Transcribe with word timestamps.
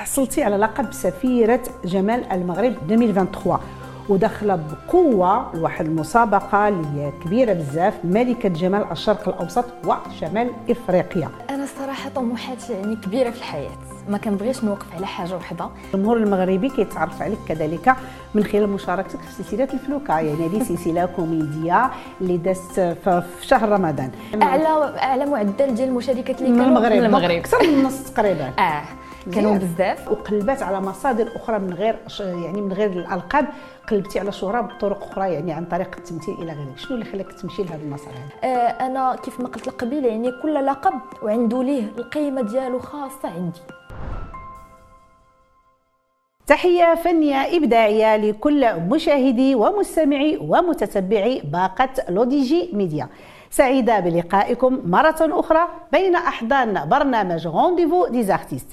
حصلتي 0.00 0.42
على 0.42 0.56
لقب 0.56 0.92
سفيرة 0.92 1.60
جمال 1.84 2.32
المغرب 2.32 2.74
2023 2.90 3.60
وداخلة 4.08 4.56
بقوة 4.88 5.54
لواحد 5.56 5.86
المسابقة 5.86 6.68
اللي 6.68 6.86
هي 6.94 7.12
كبيرة 7.24 7.52
بزاف 7.52 7.94
ملكة 8.04 8.48
جمال 8.48 8.84
الشرق 8.92 9.28
الأوسط 9.28 9.64
وشمال 9.84 10.50
إفريقيا. 10.70 11.28
أنا 11.50 11.64
الصراحه 11.64 12.10
طموحاتي 12.10 12.72
يعني 12.72 12.96
كبيرة 12.96 13.30
في 13.30 13.38
الحياة 13.38 13.70
ما 14.08 14.18
كنبغيش 14.18 14.64
نوقف 14.64 14.94
على 14.96 15.06
حاجة 15.06 15.36
وحدة. 15.36 15.68
الجمهور 15.94 16.16
المغربي 16.16 16.68
كيتعرف 16.68 17.22
عليك 17.22 17.38
كذلك 17.48 17.96
من 18.34 18.44
خلال 18.44 18.68
مشاركتك 18.68 19.20
في 19.20 19.42
سلسلة 19.42 19.68
الفلوكة 19.74 20.20
يعني 20.20 20.46
هذه 20.46 20.62
سلسلة 20.62 21.06
كوميدية 21.06 21.90
اللي 22.20 22.36
دازت 22.36 22.80
في 22.80 23.22
شهر 23.40 23.68
رمضان. 23.68 24.10
اعلى 24.42 24.98
أعلى 24.98 25.26
معدل 25.26 25.74
ديال 25.74 25.88
المشاركات 25.88 26.38
اللي 26.38 26.50
من 26.50 26.58
كانوا 26.58 26.68
المغرب 26.78 26.92
من 26.96 27.04
المغرب. 27.04 27.30
أكثر 27.30 27.62
من 27.62 27.68
النص 27.68 28.02
تقريبا. 28.10 28.52
آه. 28.58 28.82
كانوا. 29.34 29.58
بزاف. 29.58 30.08
وقلبات 30.10 30.62
على 30.62 30.80
مصادر 30.80 31.28
أخرى 31.36 31.58
من 31.58 31.72
غير 31.74 31.98
يعني 32.20 32.62
من 32.62 32.72
غير 32.72 32.90
الألقاب. 32.90 33.46
قلبتي 33.90 34.20
على 34.20 34.32
شهرة 34.32 34.60
بطرق 34.60 35.02
أخرى 35.02 35.32
يعني 35.32 35.52
عن 35.52 35.64
طريق 35.64 35.96
التمثيل 35.96 36.34
إلى 36.34 36.52
غيره 36.52 36.76
شنو 36.76 36.94
اللي 36.94 37.04
خلاك 37.04 37.32
تمشي 37.32 37.62
لهذا 37.62 37.82
المسار 37.82 38.14
هذا 38.14 38.50
آه 38.52 38.86
أنا 38.86 39.16
كيف 39.16 39.40
ما 39.40 39.48
قلت 39.48 39.66
لك 39.66 39.74
قبيلة 39.74 40.08
يعني 40.08 40.32
كل 40.42 40.66
لقب 40.66 40.92
وعنده 41.22 41.62
ليه 41.62 41.84
القيمة 41.98 42.42
ديالو 42.42 42.78
خاصة 42.78 43.28
عندي. 43.28 43.60
تحية 46.46 46.94
فنية 46.94 47.56
إبداعية 47.56 48.16
لكل 48.16 48.80
مشاهدي 48.80 49.54
ومستمعي 49.54 50.38
ومتتبعي 50.40 51.40
باقة 51.44 51.90
لوديجي 52.08 52.70
ميديا. 52.72 53.08
سعيدة 53.50 54.00
بلقائكم 54.00 54.80
مرة 54.84 55.16
أخرى 55.20 55.68
بين 55.92 56.14
أحضان 56.16 56.88
برنامج 56.88 57.46
Rendez-vous 57.46 58.06
des 58.06 58.22
artistes 58.22 58.66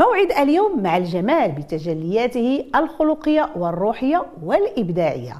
موعد 0.00 0.32
اليوم 0.32 0.82
مع 0.82 0.96
الجمال 0.96 1.52
بتجلياته 1.52 2.64
الخلقية 2.76 3.50
والروحية 3.56 4.26
والإبداعية. 4.42 5.34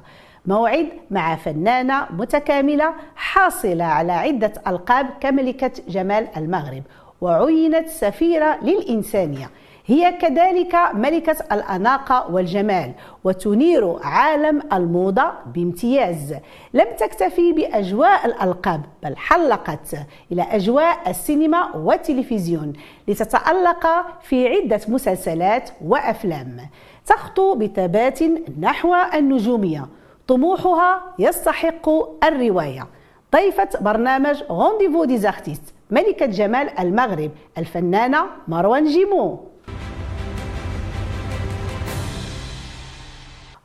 موعد 0.45 0.87
مع 1.11 1.35
فنانة 1.35 2.05
متكاملة 2.11 2.93
حاصلة 3.15 3.83
على 3.83 4.11
عدة 4.11 4.53
ألقاب 4.67 5.09
كملكة 5.19 5.71
جمال 5.87 6.27
المغرب 6.37 6.83
وعينت 7.21 7.87
سفيرة 7.87 8.59
للإنسانية. 8.63 9.49
هي 9.91 10.11
كذلك 10.11 10.75
ملكة 10.93 11.35
الأناقة 11.51 12.31
والجمال 12.31 12.91
وتنير 13.23 13.97
عالم 14.03 14.61
الموضة 14.73 15.31
بامتياز. 15.55 16.35
لم 16.73 16.87
تكتفي 16.97 17.53
بأجواء 17.53 18.25
الألقاب 18.25 18.81
بل 19.03 19.17
حلقت 19.17 19.95
إلى 20.31 20.41
أجواء 20.41 21.09
السينما 21.09 21.75
والتلفزيون 21.75 22.73
لتتألق 23.07 23.87
في 24.21 24.47
عدة 24.47 24.81
مسلسلات 24.87 25.69
وأفلام. 25.85 26.57
تخطو 27.05 27.55
بثبات 27.55 28.19
نحو 28.59 28.95
النجومية. 29.13 29.87
طموحها 30.27 31.03
يستحق 31.19 31.89
الرواية. 32.23 32.87
ضيفة 33.35 33.69
برنامج 33.81 34.43
Rendez-vous 34.49 35.05
des 35.05 35.23
artistes 35.23 35.73
ملكة 35.89 36.25
جمال 36.25 36.79
المغرب 36.79 37.31
الفنانة 37.57 38.25
مروى 38.47 38.85
انجيمو. 38.85 39.50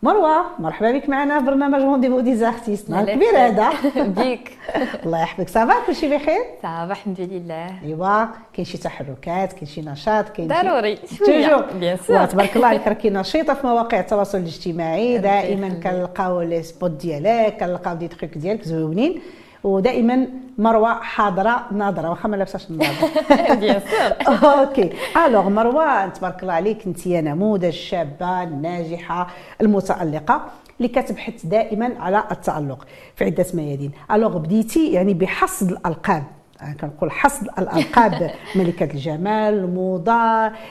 مروة 0.06 0.46
مرحبا 0.58 0.92
بك 0.92 1.08
معنا 1.08 1.40
في 1.40 1.46
برنامج 1.46 1.82
Rendez-vous 1.82 2.20
des 2.20 2.39
artistes 2.39 2.90
نهار 2.90 3.04
كبير 3.14 3.38
هذا. 3.38 3.70
بيك. 4.22 4.58
الله 5.04 5.22
يحفظك. 5.22 5.48
ça 5.48 5.67
va 5.67 5.86
كلشي 5.86 6.08
بخير؟ 6.16 6.44
ça 6.62 6.77
va 6.77 6.92
الحمد 6.92 7.20
لله. 7.20 7.82
ايوا 7.84 8.24
كاين 8.52 8.64
شي 8.64 8.78
تحركات 8.78 9.52
كاين 9.52 9.66
شي 9.66 9.80
نشاط 9.80 10.28
كاين 10.28 10.48
ضروري. 10.48 10.96
toujours 10.96 11.64
bien 11.80 11.96
sûr 11.96 12.24
تبارك 12.24 12.56
الله 12.56 12.66
عليك 12.66 12.88
راكي 12.88 13.10
نشيطة 13.10 13.54
في 13.54 13.66
مواقع 13.66 14.00
التواصل 14.00 14.38
الاجتماعي. 14.38 15.18
دائما. 15.18 15.68
كنلقاو 15.68 16.40
les 16.40 16.62
spots 16.62 16.90
ديالك 16.90 17.56
كنلقاو 17.60 17.94
دي 17.94 18.08
تخيك 18.08 18.38
ديالك 18.38 18.62
زوينين. 18.62 19.20
ودائما 19.66 20.26
مروة 20.58 20.94
حاضرة 20.94 21.66
ناظره 21.72 22.10
واخا 22.10 22.28
ما 22.28 22.36
لابساش 22.36 22.70
النظاره 22.70 23.10
bien 23.60 23.80
sûr. 23.80 24.36
OK. 24.60 24.90
Alors 25.26 25.48
مروة 25.48 26.06
تبارك 26.06 26.42
الله 26.42 26.52
عليك 26.52 26.86
أنت 26.86 27.06
يا 27.06 27.20
نموذج 27.20 27.70
شابه 27.70 28.44
ناجحه 28.44 29.26
المتألقة 29.60 30.44
اللي 30.78 30.88
كتبحث 30.88 31.46
دائما 31.46 31.92
على 31.98 32.24
التألق 32.32 32.86
في 33.16 33.24
عدة 33.24 33.46
ميادين. 33.54 33.90
Alors 34.12 34.38
بديتي 34.38 34.92
يعني 34.92 35.14
بحصد 35.14 35.70
الألقاب. 35.70 36.24
أنا 36.62 36.74
كنقول 36.80 37.10
حصد 37.10 37.48
الألقاب 37.58 38.30
ملكة 38.56 38.84
الجمال 38.94 39.54
الموضه 39.54 40.12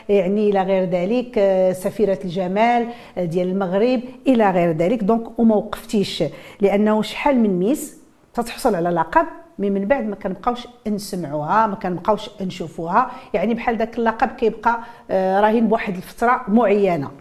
يعني 0.09 0.49
إلى 0.49 0.61
غير 0.61 0.89
ذلك 0.89 1.37
آه، 1.37 1.71
سفيرة 1.71 2.19
الجمال 2.25 2.87
آه، 3.17 3.25
ديال 3.25 3.47
المغرب 3.47 4.01
إلى 4.27 4.51
غير 4.51 4.71
ذلك. 4.71 5.03
Donc 5.03 5.39
وما 5.39 5.55
وقفتيش. 5.55 6.23
لأنه 6.61 7.01
شحال 7.01 7.39
من 7.39 7.59
Miss 7.59 8.04
تتحصل 8.35 8.75
على 8.75 8.89
لقب 8.89 9.25
mais 9.59 9.69
من 9.69 9.85
بعد 9.85 10.05
ما 10.05 10.15
كنبقاوش 10.15 10.67
نسمعوها 10.87 11.67
ما 11.67 11.75
كنبقاوش 11.75 12.29
نشوفوها. 12.41 13.11
يعني 13.33 13.53
بحال 13.53 13.77
ذاك 13.77 13.97
اللقب 13.99 14.27
كيبقى 14.27 14.79
آه، 15.11 15.41
راهن 15.41 15.67
بواحد 15.67 15.95
الفترة 15.95 16.41
معينة. 16.47 17.11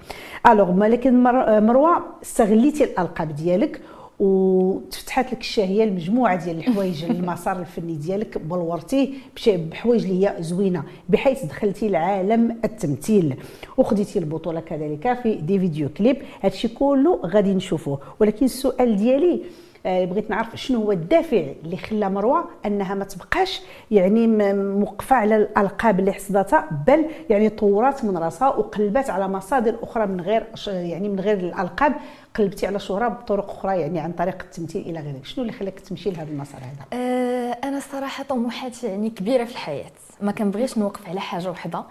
Alors 0.49 0.71
ولكن 0.71 1.23
مر- 1.23 1.61
مروة 1.61 2.03
استغليتي 2.23 2.85
الألقاب 2.85 3.35
ديالك 3.37 3.81
وتفتحات 4.21 5.33
لك 5.33 5.41
الشهيه 5.41 5.85
لمجموعه 5.85 6.45
ديال 6.45 6.59
الحوايج 6.59 7.05
المسار 7.11 7.59
الفني 7.61 7.95
ديالك 7.95 8.39
بلورتيه 8.39 9.09
بحوايج 9.49 10.05
اللي 10.05 10.27
هي 10.29 10.35
زوينة 10.43 10.83
بحيث 11.09 11.45
دخلتي 11.45 11.89
لعالم 11.89 12.59
التمثيل. 12.65 13.37
وخديتي 13.77 14.19
البطولة 14.19 14.61
كذلك 14.61 15.19
في 15.23 15.35
دي 15.35 15.59
فيديو 15.59 15.89
كليب. 15.89 16.17
هادشي 16.43 16.69
كله 16.69 17.21
غادي 17.27 17.55
نشوفوه. 17.55 17.99
ولكن 18.21 18.45
السؤال 18.45 18.97
ديالي 18.97 19.35
آه، 19.35 19.64
بغيت 19.85 20.31
نعرف 20.31 20.57
شنو 20.57 20.83
هو 20.83 20.93
الدافع 20.93 21.45
اللي 21.65 21.77
خلى 21.77 22.11
مروة 22.11 22.45
أنها 22.67 22.95
ما 22.95 23.05
تبقاش 23.05 23.63
يعني 23.91 24.27
موقفة 24.55 25.17
على 25.17 25.37
الألقاب 25.37 26.01
اللي 26.01 26.13
حصدتها 26.13 26.69
بل 26.87 27.05
يعني 27.31 27.49
طورات 27.49 28.05
من 28.05 28.17
راسها 28.17 28.49
وقلبات 28.49 29.11
على 29.11 29.29
مصادر 29.29 29.77
أخرى 29.83 30.07
من 30.07 30.21
غير 30.21 30.47
يعني 30.67 31.09
من 31.09 31.21
غير 31.21 31.39
الألقاب 31.39 31.93
قلبتي 32.35 32.67
على 32.67 32.79
شهرة 32.79 33.09
بطرق 33.09 33.51
أخرى 33.51 33.81
يعني 33.81 34.01
عن 34.01 34.13
طريق 34.13 34.43
التمثيل 34.43 34.83
إلى 34.83 35.01
غيره 35.01 35.21
شنو 35.23 35.45
اللي 35.45 35.53
خلاك 35.53 35.81
تمشي 35.81 36.11
لهذا 36.11 36.31
المسار 36.31 36.61
هذا 36.61 37.01
آه، 37.01 37.59
أنا 37.75 37.83
الصراحة 37.83 38.25
طموحاتي 38.25 38.87
يعني 38.87 39.11
كبيرة 39.11 39.45
في 39.45 39.53
الحياة. 39.53 39.91
ما 40.21 40.33
كنبغيش 40.33 40.79
نوقف 40.79 41.09
على 41.09 41.21
حاجة 41.21 41.51
وحدة. 41.51 41.85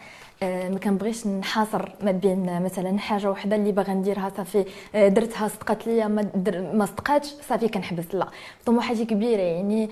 آه، 0.44 0.70
ما 0.70 0.80
كنبغيش 0.80 1.28
نحاصر 1.28 1.90
ما 2.02 2.12
بين 2.12 2.64
مثلا 2.64 3.00
حاجة 3.00 3.32
وحدة 3.32 3.56
اللي 3.56 3.72
باغا 3.72 3.94
نديرها 3.94 4.32
صافي 4.38 4.66
آه، 4.96 5.08
درتها 5.08 5.48
صدقات 5.48 5.88
ليا 5.88 6.08
ما 6.08 6.22
در 6.22 6.62
ما 6.74 6.86
صدقاتش 6.86 7.28
صافي 7.50 7.68
كنحبس. 7.68 8.16
لا 8.16 8.28
طموحاتي 8.66 9.06
كبيرة 9.06 9.42
يعني 9.42 9.90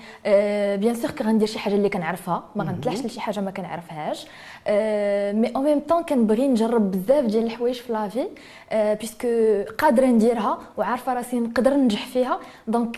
bien 0.76 0.94
sûr 0.94 1.10
كي 1.10 1.24
غندير 1.24 1.48
شي 1.48 1.58
حاجة 1.58 1.74
اللي 1.74 1.88
كنعرفها. 1.88 2.44
ما 2.56 2.64
غنطلعش 2.64 2.98
لشي 2.98 3.20
حاجة 3.20 3.40
ما 3.40 3.50
كنعرفهاش. 3.50 4.26
مي 5.36 5.52
أو 5.56 5.62
ميم 5.62 5.80
طون 5.80 6.02
كنبغي 6.02 6.48
نجرب 6.48 6.90
بزاف 6.90 7.24
ديال 7.24 7.44
الحوايج 7.44 7.74
في 7.74 7.92
la 7.92 8.06
vie 8.06 8.28
آه، 8.70 8.94
puisque 8.94 9.28
قادرة 9.78 10.06
نديرها 10.06 10.58
وعارفة 10.76 11.14
راسي 11.14 11.40
نقدر 11.40 11.74
ننجح 11.74 12.06
فيها. 12.06 12.38
Donc 12.66 12.96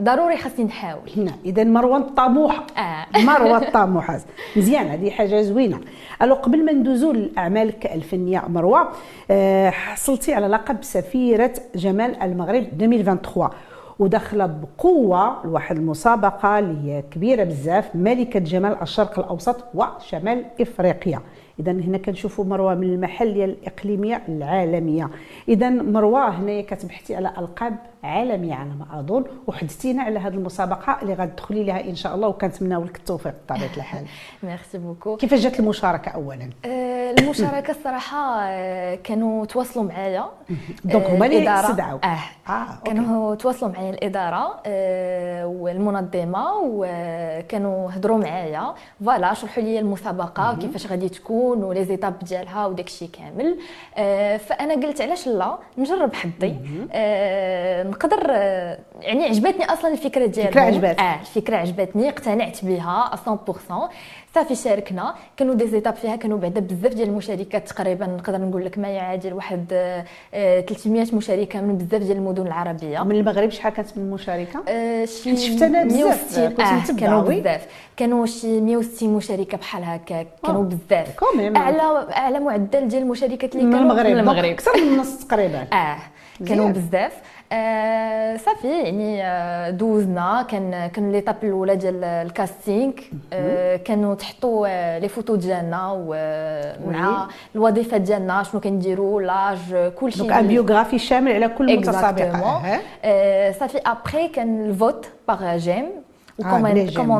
ضروري 0.00 0.36
خاصني 0.36 0.64
نحاول. 0.64 1.30
إذا 1.44 1.64
مروه 1.64 1.98
الطموحه 2.18 2.66
آه. 2.78 3.06
مروه 3.28 3.58
الطموحات 3.58 4.22
مزيان 4.56 4.86
هذه 4.86 5.10
حاجة 5.10 5.42
زوينة. 5.42 5.80
Alors 6.22 6.34
قبل 6.34 6.64
ما 6.64 6.72
ندوزو 6.72 7.12
لأعمالك 7.12 7.86
الفنية 7.86 8.42
مروة 8.48 8.88
آه، 9.30 9.70
حصلتي 9.70 10.34
على 10.34 10.46
لقب 10.46 10.76
سفيرة 10.82 11.52
جمال 11.74 12.22
المغرب 12.22 12.66
2023 12.80 13.50
وداخلة 13.98 14.46
بقوة 14.46 15.46
لواحد 15.46 15.76
المسابقة 15.76 16.58
اللي 16.58 16.92
هي 16.92 17.02
كبيرة 17.02 17.44
بزاف 17.44 17.96
ملكة 17.96 18.40
جمال 18.40 18.76
الشرق 18.82 19.18
الأوسط 19.18 19.64
وشمال 19.74 20.44
إفريقيا. 20.60 21.20
إذا 21.60 21.72
هنا 21.72 21.98
كنشوفوا 21.98 22.44
مروة 22.44 22.74
من 22.74 22.94
المحلية 22.94 23.44
الإقليمية 23.44 24.22
العالمية. 24.28 25.10
إذا 25.48 25.70
مروة 25.70 26.28
هنايا 26.28 26.62
كتبحثي 26.62 27.14
على 27.14 27.32
ألقاب 27.38 27.76
عالميه 28.04 28.54
على 28.54 28.70
ما 28.70 29.00
أظن 29.00 29.24
وحدثتينا 29.46 30.02
على 30.02 30.18
هذه 30.18 30.34
المسابقة 30.34 30.98
اللي 31.02 31.14
غتدخلي 31.14 31.64
لها 31.64 31.80
إن 31.80 31.94
شاء 31.94 32.14
الله 32.14 32.28
وكنتمناو 32.28 32.84
لك 32.84 32.96
التوفيق 32.96 33.34
بطبيعة 33.46 33.70
الحال. 33.76 34.04
Merci 34.42 34.78
beaucoup. 34.78 35.16
كيفاش 35.16 35.40
جات 35.40 35.60
المشاركة 35.60 36.08
اولا؟ 36.10 36.50
آه، 36.64 37.14
المشاركة 37.18 37.70
الصراحة 37.70 38.42
آه، 38.42 38.94
كانوا 38.94 39.46
تواصلوا 39.46 39.84
معايا. 39.84 40.24
Donc 40.84 41.04
آه، 41.04 41.14
هما 41.16 41.26
اللي. 41.26 41.60
استدعوك. 41.60 42.04
آه. 42.04 42.78
كانوا 42.84 43.34
تواصلوا 43.34 43.72
معايا 43.72 43.90
الإدارة 43.90 44.60
آه، 44.66 45.46
والمنظمة 45.46 46.44
وكانوا 46.64 47.90
هضروا 47.90 48.18
معايا. 48.18 48.74
فوالا 49.04 49.34
شرحوا 49.34 49.62
لي 49.62 49.78
المسابقة 49.78 50.56
كيفاش 50.60 50.86
غادي 50.86 51.08
تكون 51.08 51.64
ولي 51.64 51.84
زيتاب 51.84 52.18
ديالها 52.18 52.66
وداك 52.66 52.86
الشيء 52.86 53.08
كامل. 53.12 53.58
آه، 53.96 54.36
فأنا 54.36 54.74
قلت 54.74 55.00
علاش 55.00 55.26
لا 55.28 55.58
نجرب 55.78 56.14
حظي. 56.14 56.56
آه، 56.92 57.93
نقدر 57.94 58.26
آه، 58.30 58.78
يعني 59.00 59.24
عجبتني 59.24 59.64
أصلا 59.64 59.92
الفكرة 59.92 60.26
ديالهم. 60.26 60.48
الفكرة 60.48 60.60
عجباتك. 60.62 61.00
آه 61.00 61.20
الفكرة 61.20 61.56
عجبتني 61.56 62.08
اقتنعت 62.08 62.64
بها 62.64 63.10
100% 63.14 63.90
صافي 64.34 64.54
شاركنا. 64.54 65.14
كانوا 65.36 65.54
دي 65.54 65.66
زيتاب 65.66 65.94
فيها 65.94 66.16
كانوا 66.16 66.38
بعدا 66.38 66.60
بزاف 66.60 66.94
ديال 66.94 67.08
المشاركات 67.08 67.68
تقريبا 67.68 68.06
نقدر 68.06 68.38
نقول 68.40 68.64
لك 68.64 68.78
ما 68.78 68.88
يعادل 68.88 69.32
واحد 69.32 69.66
آه، 69.72 70.04
آه، 70.34 70.60
300 70.60 71.06
مشاركة 71.14 71.60
من 71.60 71.78
بزاف 71.78 72.02
ديال 72.02 72.16
المدن 72.16 72.46
العربية. 72.46 73.02
من 73.02 73.16
المغرب 73.16 73.50
شحال 73.50 73.72
كانت 73.72 73.98
من 73.98 74.04
المشاركه 74.04 74.62
آه، 74.68 75.04
شي 75.04 75.36
شفت 75.36 75.62
أنا 75.62 75.84
بزاف، 75.84 75.98
160 76.04 76.48
كنت 76.48 76.60
متبعة، 76.60 76.96
كانوا. 77.00 77.22
بزاف. 77.22 77.66
كانوا 77.96 78.26
شي 78.26 78.60
160 78.60 79.14
مشاركة 79.14 79.58
بحال 79.58 79.84
هكا. 79.84 80.26
كانوا 80.46 80.62
آه، 80.62 80.66
بزاف. 80.66 81.24
أعلى 81.56 82.06
أعلى 82.16 82.40
معدل 82.40 82.88
ديال 82.88 83.02
المشاركات 83.02 83.54
اللي 83.54 83.64
من 83.66 83.72
كانوا 83.72 83.84
المغرب. 83.90 84.06
من 84.10 84.18
المغرب. 84.18 84.44
أكثر 84.44 84.70
من 84.76 84.82
النص 84.92 85.24
تقريبا. 85.24 85.66
آه 85.72 85.96
كانوا. 86.48 86.68
بزاف. 86.70 87.12
آه 87.54 88.36
صافي 88.36 88.68
يعني 88.82 89.24
آه 89.24 89.70
دوزنا. 89.70 90.46
كان 90.50 90.86
كان 90.86 91.12
l'étape 91.12 91.36
الأولى 91.42 91.76
ديال 91.76 92.04
ال 92.04 92.15
casting 92.15 92.92
آه 93.32 93.76
كانوا 93.76 94.14
تحطوا 94.14 94.66
آه 94.70 94.98
les 94.98 95.08
photos 95.08 95.34
ديالنا 95.36 95.90
ومع 95.94 97.28
الوظيفة 97.54 97.96
ديالنا 97.96 98.42
شنو 98.42 98.60
كنديروا 98.60 99.22
l'âge 99.22 99.92
كلشي 99.96 100.18
donc 100.18 100.32
une 100.32 100.46
biographie 100.46 100.98
شامل 100.98 101.32
على 101.32 101.48
كل 101.48 101.76
متسابقه. 101.78 102.62
آه، 103.04 103.52
صافي. 103.52 103.78
après 103.86 104.28
كان 104.28 104.64
ال 104.70 104.77
vote 104.77 105.06
par 105.28 105.56
j'aime 105.56 105.86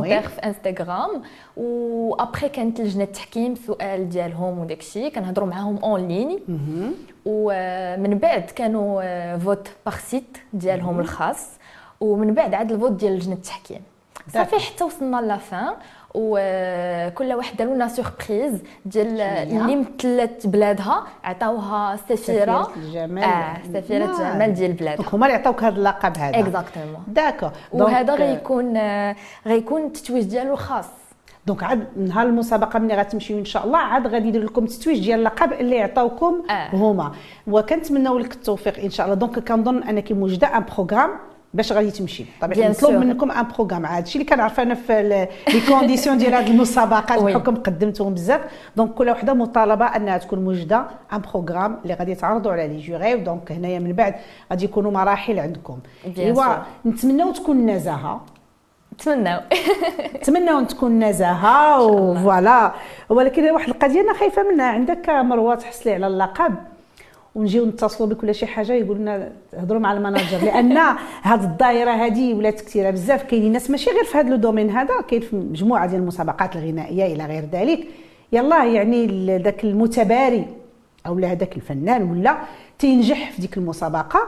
oui. 0.00 0.08
في 0.22 0.38
انستغرام 0.38 1.22
و 1.56 1.72
après 1.72 2.49
كانت 2.49 2.81
لجنه 2.81 3.05
التحكيم 3.05 3.55
سؤال 3.55 4.08
ديالهم 4.08 4.58
وداكشي 4.58 5.11
كنهضروا 5.11 5.49
معاهم 5.49 5.76
en 5.85 6.08
ligne 6.08 6.38
ومن 7.25 8.19
بعد 8.19 8.43
كانوا 8.43 9.37
vote 9.38 9.69
par 9.87 9.96
site 9.96 10.38
ديالهم 10.52 11.00
الخاص 11.00 11.49
ومن 12.00 12.34
بعد 12.34 12.55
عاد 12.55 12.72
ال 12.73 12.76
vote 12.76 12.93
ديال 12.93 13.12
لجنه 13.16 13.34
التحكيم 13.34 13.81
صافي 14.32 14.56
حتى 14.58 14.84
وصلنا 14.84 15.17
la 15.20 15.42
fin 15.42 15.75
وكل 16.14 17.32
واحد 17.32 17.56
داروا 17.56 17.75
لنا 17.75 17.88
surprise 17.88 18.62
ديال؟ 18.84 19.20
اللي 19.20 19.76
مثلت 19.76 20.46
بلادها 20.46 21.02
عطاوها 21.25 21.96
سفيرة. 21.96 22.16
سفيرة 22.16 22.70
الجمال. 22.76 23.25
آه 23.25 23.56
سفيرة. 23.75 24.05
الجمال 24.05 24.55
ديال 24.55 24.72
بلادها. 24.72 25.06
هما 25.12 25.26
اللي 25.26 25.38
عطاوك 25.38 25.64
هذا 25.64 25.76
اللقب 25.76 26.19
هذا. 26.19 26.38
exactement 26.41 27.02
d'accord 27.08 27.50
وهذا 27.72 28.14
غيكون 28.14 28.76
آه، 28.76 29.16
غيكون 29.46 29.84
التتويج 29.84 30.25
ديالو 30.25 30.52
الخاص 30.52 30.87
donc 31.46 31.62
عاد 31.62 31.87
نهار 31.96 32.26
المسابقة 32.26 32.78
ملي 32.78 32.94
غتمشيو 32.94 33.38
إن 33.38 33.44
شاء 33.44 33.67
الله 33.67 33.78
عاد 33.78 34.06
غادي 34.06 34.28
يديروا 34.28 34.46
لكم 34.46 34.64
التتويج 34.64 34.99
ديال 35.05 35.19
اللقب 35.19 35.52
اللي 35.52 35.82
عطاوكم 35.82 36.43
آه. 36.50 36.69
هما. 36.72 37.12
وكنتمناو 37.46 38.19
لك 38.19 38.32
التوفيق 38.34 38.78
إن 38.78 38.90
شاء 38.90 39.06
الله. 39.06 39.17
donc 39.17 39.38
كنظن 39.38 39.82
أنك 39.82 40.12
موجده 40.12 40.56
un 40.56 40.64
programme 40.76 41.11
باش 41.55 41.73
غادي 41.73 41.91
تمشي. 41.91 42.25
طبيعي. 42.41 42.69
نطلب. 42.69 43.05
منكم 43.05 43.31
un 43.31 43.46
programme 43.49 43.87
هذا 43.87 44.03
الشيء 44.03 44.23
اللي 44.23 44.35
كنعرف 44.35 44.61
أنا 44.61 44.75
في 44.75 45.29
les 45.49 45.61
conditions 45.69 46.19
ديال 46.19 46.35
هذه 46.35 46.51
المسابقات. 46.51 47.23
بحكم 47.23 47.55
قدمتهم 47.55 48.15
بزاف. 48.15 48.41
donc 48.76 48.94
كل 48.95 49.11
وحدة 49.11 49.35
مطالبة 49.35 49.87
أنها 49.87 50.19
تكون 50.19 50.45
موجده 50.45 50.87
un 51.12 51.20
programme 51.20 51.79
اللي 51.83 51.95
غادي 51.95 52.15
تعرضوا 52.15 52.53
على 52.53 52.69
les 52.69 52.81
jurys 52.81 53.14
donc 53.14 53.52
هنايا 53.53 53.79
من 53.79 53.93
بعد 53.93 54.15
غادي 54.51 54.65
يكونوا 54.65 54.91
مراحل 54.91 55.39
عندكم. 55.39 55.79
إيوا. 56.19 56.45
نتمناو 56.87 57.33
تكون 57.33 57.71
نزاهة. 57.71 58.21
نتمناو. 58.95 59.41
نتمنى 60.17 60.65
تكون 60.67 61.05
نزاهة 61.05 61.83
و 61.82 61.95
voilà. 61.95 62.73
ولكن 63.09 63.51
واحد 63.51 63.69
القضية 63.69 64.01
أنا 64.01 64.12
خايفة 64.15 64.43
منها. 64.43 64.67
عندك 64.67 65.11
مروة 65.11 65.55
تحصلي 65.55 65.95
على 65.95 66.06
اللقب؟ 66.06 66.55
ونجيو 67.34 67.66
نتصلوا 67.66 68.08
بك 68.08 68.22
ولا 68.22 68.32
شي 68.32 68.46
حاجة 68.46 68.72
يقولوا 68.72 68.94
لنا 68.94 69.32
هضروا 69.54 69.81
مع 69.81 69.92
ال 69.93 69.98
manager 69.98 70.38
لأن 70.44 70.78
هذه 71.22 71.44
الدائرة 71.44 71.90
هذه 71.90 72.34
ولات 72.34 72.60
كثيرة 72.60 72.90
بزاف. 72.90 73.22
كاينين 73.22 73.52
ناس 73.52 73.70
ماشي 73.70 73.90
غير 73.90 74.04
في 74.04 74.19
هذا 74.19 74.34
ال 74.35 74.39
domaine 74.39 74.70
هذا 74.70 75.00
كاين 75.00 75.20
في 75.20 75.36
مجموعة 75.36 75.86
ديال 75.86 76.00
المسابقات 76.00 76.56
الغنائية 76.56 77.14
إلى 77.14 77.26
غير 77.26 77.44
ذلك. 77.52 77.86
يلا 78.32 78.64
يعني 78.64 79.06
ذاك 79.38 79.64
المتباري 79.64 80.46
أو 81.06 81.19
هذاك 81.19 81.56
الفنان 81.56 82.10
ولا 82.10 82.36
تينجح 82.78 83.31
في 83.31 83.40
ديك 83.40 83.56
المسابقة. 83.56 84.20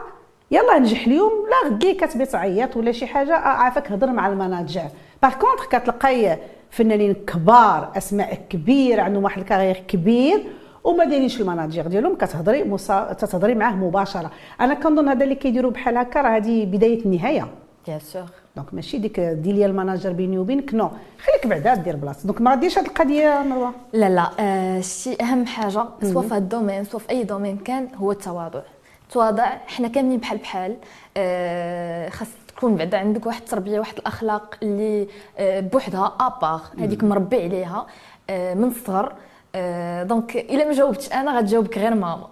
يلا 0.51 0.79
نجح 0.79 1.07
اليوم. 1.07 1.31
لا 1.49 1.69
غدي 1.69 1.93
كتبي 1.93 2.25
تعيط 2.25 2.77
ولا 2.77 2.91
شي 2.91 3.07
حاجة 3.07 3.35
آه، 3.35 3.47
عافاك 3.47 3.91
هضر 3.91 4.11
مع 4.11 4.27
ال 4.27 4.35
manager 4.35 4.87
par 5.23 5.33
contre 5.33 5.77
كتلقاي 5.77 6.37
فنانين 6.69 7.13
كبار 7.13 7.91
أسماء 7.97 8.39
كبيرة 8.49 9.01
عندهم 9.01 9.23
واحد 9.23 9.41
ال 9.41 9.46
carrière 9.46 9.83
كبير. 9.87 10.43
وما 10.87 11.05
دايرينش 11.05 11.41
ال 11.41 11.47
manager 11.47 11.87
ديالهم 11.87 12.15
كتهضري 12.15 12.63
مصا... 12.63 13.13
تتهضري 13.13 13.55
معاه 13.55 13.75
مباشرة. 13.75 14.31
أنا 14.61 14.73
كنظن 14.73 15.07
هذا 15.07 15.23
اللي 15.23 15.35
كيديروا 15.35 15.71
بحال 15.71 15.97
هكا 15.97 16.21
راه 16.21 16.37
هذه 16.37 16.65
بداية 16.65 17.05
النهاية. 17.05 17.47
bien 17.87 17.99
sûr 17.99 18.25
donc 18.55 18.73
ماشي 18.73 18.97
ديك 18.97 19.19
ديري 19.19 19.65
ال 19.65 19.71
manager 19.71 20.11
بيني 20.11 20.37
وبينك 20.37 20.73
non 20.73 20.89
خليك 21.25 21.47
بعدا 21.47 21.75
دير 21.75 21.95
بلاصه 21.95 22.27
donc 22.27 22.41
ما 22.41 22.51
غاديش 22.51 22.79
هذه 22.79 22.87
القضية 22.87 23.43
مروة؟ 23.49 23.71
لا 23.93 24.09
لا. 24.09 24.29
آه 24.39 24.81
شي 24.81 25.17
أهم 25.21 25.45
حاجة 25.45 25.85
سواء 26.01 26.23
في 26.23 26.27
هذا 26.27 26.37
ال 26.37 26.43
domaine 26.43 26.83
سواء 26.83 27.03
في 27.03 27.09
أي 27.09 27.23
domaine 27.23 27.57
كان 27.57 27.87
هو 27.95 28.11
التواضع. 28.11 28.61
التواضع 29.07 29.45
حنا 29.67 29.87
كاملين 29.87 30.19
بحال 30.19 30.37
بحال. 30.37 30.75
آه 31.17 32.09
خاص 32.09 32.27
تكون 32.47 32.75
بعدا 32.75 32.97
عندك 32.97 33.25
واحد 33.25 33.41
التربية 33.41 33.79
واحد 33.79 33.97
الأخلاق 33.97 34.55
اللي 34.63 35.07
آه 35.37 35.59
بوحدها 35.59 36.13
à 36.19 36.27
part 36.27 36.61
هذيك 36.79 37.03
مربي 37.03 37.43
عليها. 37.43 37.87
آه 38.29 38.53
من 38.53 38.63
الصغر. 38.63 39.13
donc 40.03 40.35
الا 40.35 40.65
ما 40.65 40.73
جاوبتش 40.73 41.13
أنا 41.13 41.37
غتجاوبك 41.37 41.77
غير 41.77 41.95
ماما 41.95 42.27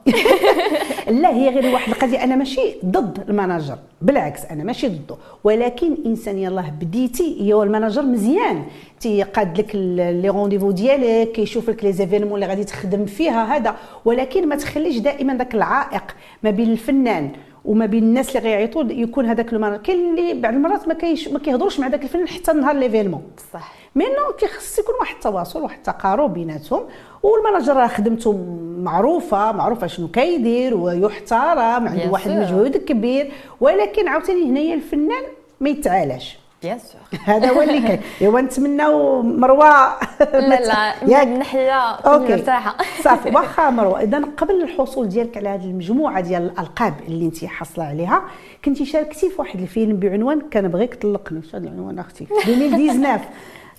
لا 1.07 1.29
هي 1.29 1.49
غير 1.49 1.73
واحد. 1.73 1.91
القضية 1.91 2.23
أنا 2.23 2.35
ماشي 2.35 2.75
ضد 2.85 3.25
ال 3.29 3.35
manager 3.35 3.77
بالعكس 4.01 4.45
أنا 4.45 4.63
ماشي 4.63 4.87
ضده. 4.87 5.15
ولكن 5.43 5.97
إنسان 6.05 6.37
يلاه 6.37 6.69
بديتي. 6.69 7.53
هو 7.53 7.63
ال 7.63 7.68
manager 7.68 8.01
مزيان. 8.01 8.63
تيقاد 8.99 9.59
لك 9.59 9.75
les 9.75 10.29
rendez-vous 10.29 10.71
ديالك 10.71 11.31
كيشوف 11.31 11.69
لك 11.69 11.83
les 11.83 11.91
événements 11.93 12.35
اللي 12.35 12.45
غادي 12.45 12.63
تخدم 12.63 13.05
فيها 13.05 13.55
هذا. 13.55 13.75
ولكن 14.05 14.47
ما 14.47 14.55
تخليش 14.55 14.97
دائما 14.97 15.35
ذاك 15.35 15.55
العائق 15.55 16.15
ما 16.43 16.49
بين 16.49 16.71
الفنان 16.71 17.31
وما 17.65 17.85
بين 17.85 18.03
الناس 18.03 18.35
اللي 18.35 18.49
غيعيطوا 18.49 18.83
يكون 18.83 19.25
هذاك 19.25 19.53
ال 19.53 19.56
manager 19.56 19.77
كاين 19.77 20.19
اللي 20.19 20.41
بعض 20.41 20.53
المرات 20.53 20.87
ما 20.87 20.93
كيش 20.93 21.27
ما 21.27 21.39
كيهضروش 21.39 21.79
مع 21.79 21.87
ذاك 21.87 22.03
الفنان 22.03 22.27
حتى 22.27 22.53
نهار 22.53 22.75
l'événement 22.75 23.23
صح. 23.53 23.73
mais 23.95 24.17
non 24.17 24.33
كيخص 24.39 24.79
يكون 24.79 24.95
واحد 24.99 25.15
التواصل 25.15 25.61
واحد 25.61 25.77
التقارب 25.77 26.33
بيناتهم 26.33 26.81
وال 27.25 27.36
manager 27.36 27.75
راه 27.75 27.87
خدمته 27.87 28.33
معروفة 28.77 29.51
معروفة 29.51 29.87
شنو 29.87 30.07
كيدير 30.07 30.77
ويحترم 30.77 31.87
عنده 31.87 32.09
واحد. 32.09 32.31
المجهود 32.31 32.77
كبير. 32.77 33.31
ولكن 33.61 34.07
عاوتاني 34.07 34.49
هنايا 34.49 34.73
الفنان 34.73 35.23
ما 35.59 35.69
يتعالاش. 35.69 36.39
بيان 36.63 36.79
سور 36.79 37.19
هذا 37.35 37.49
هو 37.49 37.61
اللي 37.61 37.81
كاين. 37.81 37.99
ايوا 38.21 38.41
نتمناو 38.41 39.21
مروة 39.21 39.65
لا 40.19 40.59
لا 40.59 40.93
من 41.03 41.09
ياك. 41.11 41.27
ناحيه 41.27 41.97
مرتاحه 42.05 42.75
صافي. 43.03 43.29
واخا 43.35 43.69
مروة 43.69 44.01
اذا 44.01 44.21
قبل 44.37 44.61
الحصول 44.63 45.09
ديالك 45.09 45.37
على 45.37 45.49
هذه 45.49 45.63
المجموعة 45.65 46.21
ديال 46.21 46.43
الألقاب 46.51 46.93
اللي 47.07 47.25
انت 47.25 47.45
حاصلة 47.45 47.83
عليها 47.85 48.21
كنتي 48.65 48.85
شاركتي 48.85 49.29
في 49.29 49.41
واحد 49.41 49.59
الفيلم 49.61 49.97
بعنوان 49.97 50.41
كنبغيك 50.53 50.95
طلقني 50.95 51.41
شو 51.43 51.57
هذا 51.57 51.67
العنوان 51.67 51.99
أختي؟ 51.99 52.27
2019 52.47 53.19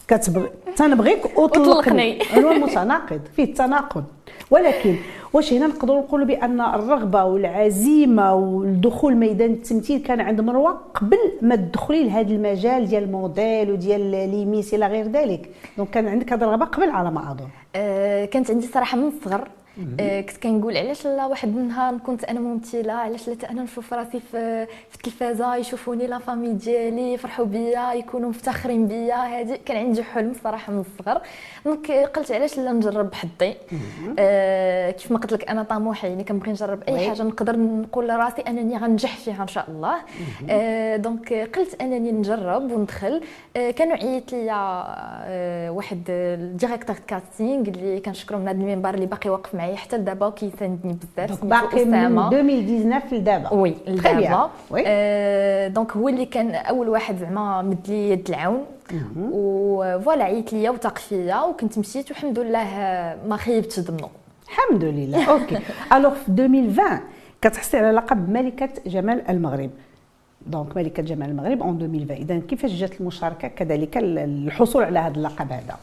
كتبغي 0.08 0.48
تنبغيك 0.76 1.38
وطلقني. 1.38 2.18
عنوان 2.32 2.60
متناقض 2.64 3.20
فيه 3.36 3.44
التناقض 3.44 4.04
ولكن 4.50 4.96
واش 5.32 5.52
هنا 5.52 5.66
نقدروا 5.66 6.00
نقولوا 6.00 6.26
بأن 6.26 6.60
الرغبة 6.60 7.24
والعزيمة 7.24 8.34
والدخول 8.34 9.16
ميدان 9.16 9.50
التمثيل 9.52 10.02
كان 10.02 10.20
عند 10.20 10.40
مروة 10.40 10.80
قبل 10.94 11.18
ما 11.42 11.56
تدخلي 11.56 12.04
لهذا 12.04 12.30
المجال 12.34 12.86
ديال 12.88 13.04
الموديل 13.04 13.70
وديال 13.70 14.00
les 14.30 14.44
miss 14.44 14.74
إلى 14.74 14.86
غير 14.86 15.08
ذلك. 15.08 15.50
donc 15.76 15.90
كان 15.90 16.08
عندك 16.08 16.32
هذه 16.32 16.42
الرغبة 16.42 16.64
قبل 16.64 16.90
على 16.90 17.10
ما 17.10 17.30
أظن. 17.30 17.48
آه، 17.76 18.24
كانت 18.24 18.50
عندي 18.50 18.66
صراحة 18.66 18.98
من 18.98 19.08
الصغر. 19.08 19.48
آه، 20.00 20.20
كنت 20.20 20.36
كنقول 20.42 20.76
علاش 20.76 21.06
لا 21.06 21.26
واحد 21.26 21.48
النهار 21.48 21.98
كنت 21.98 22.24
أنا 22.24 22.40
ممثلة؟ 22.40 22.92
علاش 22.92 23.28
لا 23.28 23.50
أنا 23.50 23.62
نشوف 23.62 23.92
راسي 23.92 24.20
في 24.20 24.66
في 24.66 24.94
التلفازة؟ 24.94 25.56
يشوفوني 25.56 26.06
la 26.06 26.18
famille 26.18 26.52
ديالي 26.52 27.12
يفرحوا 27.12 27.44
بيا 27.44 27.92
يكونوا 27.92 28.28
مفتخرين 28.28 28.86
بيا. 28.86 29.14
هذه 29.14 29.58
كان 29.66 29.76
عندي 29.76 30.02
حلم 30.02 30.32
صراحة 30.44 30.72
من 30.72 30.80
الصغر. 30.80 31.20
donc 31.64 31.90
قلت 31.92 32.32
علاش 32.32 32.58
لا 32.58 32.72
نجرب 32.72 33.14
حظي 33.14 33.54
آه 34.18 34.90
كيف 34.90 35.12
ما 35.12 35.18
قلت 35.18 35.32
لك 35.32 35.50
أنا 35.50 35.62
طموحي 35.62 36.08
يعني 36.08 36.24
كنبغي 36.24 36.50
نجرب 36.50 36.78
oui. 36.88 36.98
اي 36.98 37.08
حاجة 37.08 37.22
نقدر 37.22 37.56
نقول 37.58 38.08
لراسي 38.08 38.42
أنني 38.42 38.76
غنجح 38.78 39.16
فيها 39.16 39.42
إن 39.42 39.48
شاء 39.48 39.70
الله. 39.70 39.96
آه 40.50 40.96
donc 40.96 41.32
قلت 41.32 41.82
أنني 41.82 42.12
نجرب 42.12 42.72
وندخل. 42.72 43.22
آه 43.56 43.70
كانوا 43.70 43.96
عيط 43.96 44.32
لي 44.32 44.50
آه 44.50 45.70
واحد 45.70 46.02
ال 46.08 46.17
directeur 46.17 46.96
casting 47.06 47.68
اللي 47.68 48.00
كنشكرو 48.00 48.38
من 48.38 48.48
هذا 48.48 48.56
المنبر 48.56 48.94
اللي 48.94 49.06
باقي 49.06 49.30
واقف 49.30 49.54
معايا. 49.54 49.65
حتى 49.74 49.96
لدابا 49.96 50.26
وكيساندني 50.26 50.98
بزاف. 51.16 51.44
باقي 51.44 51.84
من 51.84 51.94
أسامة. 51.94 52.28
2019 52.28 53.16
لدابا. 53.16 53.52
oui. 53.52 53.74
لدابا. 53.86 54.50
آه 54.86 55.68
دونك 55.68 55.92
هو 55.96 56.08
اللي 56.08 56.26
كان 56.26 56.54
أول 56.54 56.88
واحد 56.88 57.16
زعما 57.16 57.62
مد 57.62 57.88
لي 57.88 58.10
يد 58.10 58.28
العون. 58.28 58.64
و 59.30 59.46
voilà 59.46 60.24
عيط 60.24 60.52
ليا 60.52 60.70
وثق 60.70 60.98
فيا 60.98 61.42
وكنت 61.42 61.78
مشيت 61.78 62.10
والحمد 62.10 62.38
لله 62.38 62.64
ما 63.28 63.36
خيبتش 63.36 63.80
ظنه 63.80 64.08
الحمد 64.48 64.84
لله. 64.84 65.30
ok. 65.30 65.58
Alors 65.92 66.14
في 66.14 66.28
2020 66.28 67.00
كتحصلي 67.42 67.80
على 67.80 67.96
لقب 67.96 68.30
ملكة 68.30 68.68
جمال 68.86 69.30
المغرب. 69.30 69.70
donc 70.46 70.76
ملكة 70.76 71.02
جمال 71.02 71.30
المغرب 71.30 71.62
en 71.62 71.82
2020 71.82 72.20
اذا 72.20 72.38
كيفاش 72.38 72.70
جات 72.70 73.00
المشاركة؟ 73.00 73.48
كذلك 73.48 73.96
الحصول 73.96 74.84
على 74.84 74.98
هذا 74.98 75.16
اللقب 75.16 75.52
هذا. 75.52 75.76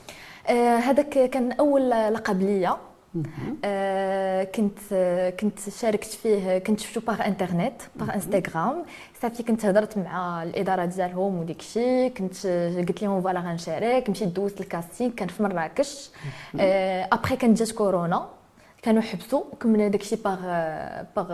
آه، 0.50 0.78
هذاك 0.78 1.30
كان 1.30 1.52
أول 1.52 1.90
لقب 1.90 2.42
ليا. 2.42 2.76
آه 3.66 4.44
كنت 4.44 4.80
كنت 5.40 5.60
شاركت 5.70 6.08
فيه 6.08 6.58
كنت 6.58 6.80
شفتو 6.80 7.00
par 7.00 7.26
internet 7.26 7.82
par 7.96 8.14
انستغرام 8.14 8.86
صافي 9.22 9.44
كنت 9.44 9.66
هضرت 9.66 9.98
مع 9.98 10.44
الإدارة 10.44 10.86
ديالهم 10.86 11.40
وديك 11.40 11.60
الشيء 11.60 12.14
كنت 12.18 12.48
قلت 12.88 13.02
لهم 13.04 13.22
فوالا 13.22 13.40
غنشارك. 13.40 14.10
مشيت 14.10 14.28
دوزت 14.28 14.62
ال 14.62 14.68
casting 14.68 15.12
كان 15.12 15.28
في 15.28 15.44
مراكش. 15.44 16.10
آه 16.60 17.10
ابخي 17.12 17.36
كانت 17.36 17.60
جات 17.60 17.72
كورونا. 17.72 18.30
كانوا 18.82 19.02
حبسوا 19.02 19.44
كملنا 19.62 19.88
داكشي 19.88 20.16
par 20.16 20.40
par 21.16 21.32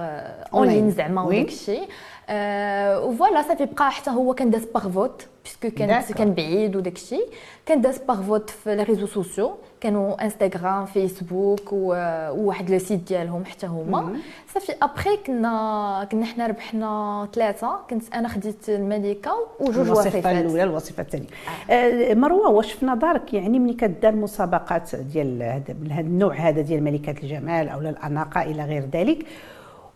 en 0.53 0.67
ligne 0.67 0.91
زعما 0.91 1.23
وداكشي. 1.23 1.77
آه 1.77 1.87
و 2.31 2.50
voilà 2.50 3.41
صافي 3.41 3.65
بقى 3.65 3.91
حتى 3.91 4.09
هو 4.09 4.33
كان 4.33 4.49
داز 4.49 4.65
par 4.65 4.89
vote 4.89 5.27
puisque 5.43 5.77
كان 5.77 6.01
كان 6.01 6.33
بعيد 6.33 6.75
وداكشي 6.75 7.19
كان 7.65 7.81
داز 7.81 7.97
par 7.97 8.21
vote 8.23 8.49
في 8.49 8.75
les 8.75 8.83
réseaux 8.83 9.07
sociaux 9.07 9.51
كانوا 9.81 10.23
انستغرام 10.23 10.85
فيسبوك 10.85 11.73
وواحد 11.73 12.69
le 12.69 12.79
site 12.79 12.99
ديالهم 12.99 13.45
حتى 13.45 13.67
هما 13.67 14.19
صافي 14.53 14.73
ابخي 14.81 15.17
كنا 15.17 16.07
كنا 16.11 16.25
حنا 16.25 16.47
ربحنا 16.47 17.27
ثلاثة 17.33 17.79
كنت 17.89 18.13
أنا 18.13 18.27
خديت 18.27 18.69
الملكه 18.69 19.31
وجوج 19.59 19.89
وصفات 19.89 20.13
الوصفه 20.15 20.39
الأولى 20.39 20.63
الوصفه 20.63 21.01
الثانية. 21.03 21.27
آه. 21.69 22.13
مروة 22.13 22.49
واش 22.49 22.71
في 22.71 22.85
نظرك 22.85 23.33
يعني 23.33 23.59
ملي 23.59 23.73
كدار 23.73 24.15
مسابقات 24.15 24.95
ديال 24.95 25.43
هذا 25.43 25.99
النوع 25.99 26.33
هذا 26.35 26.61
ديال 26.61 26.83
ملكات 26.83 27.23
الجمال 27.23 27.69
أو 27.69 27.79
الأناقة 27.79 28.41
إلى 28.41 28.65
غير 28.65 28.83
ذلك 28.93 29.25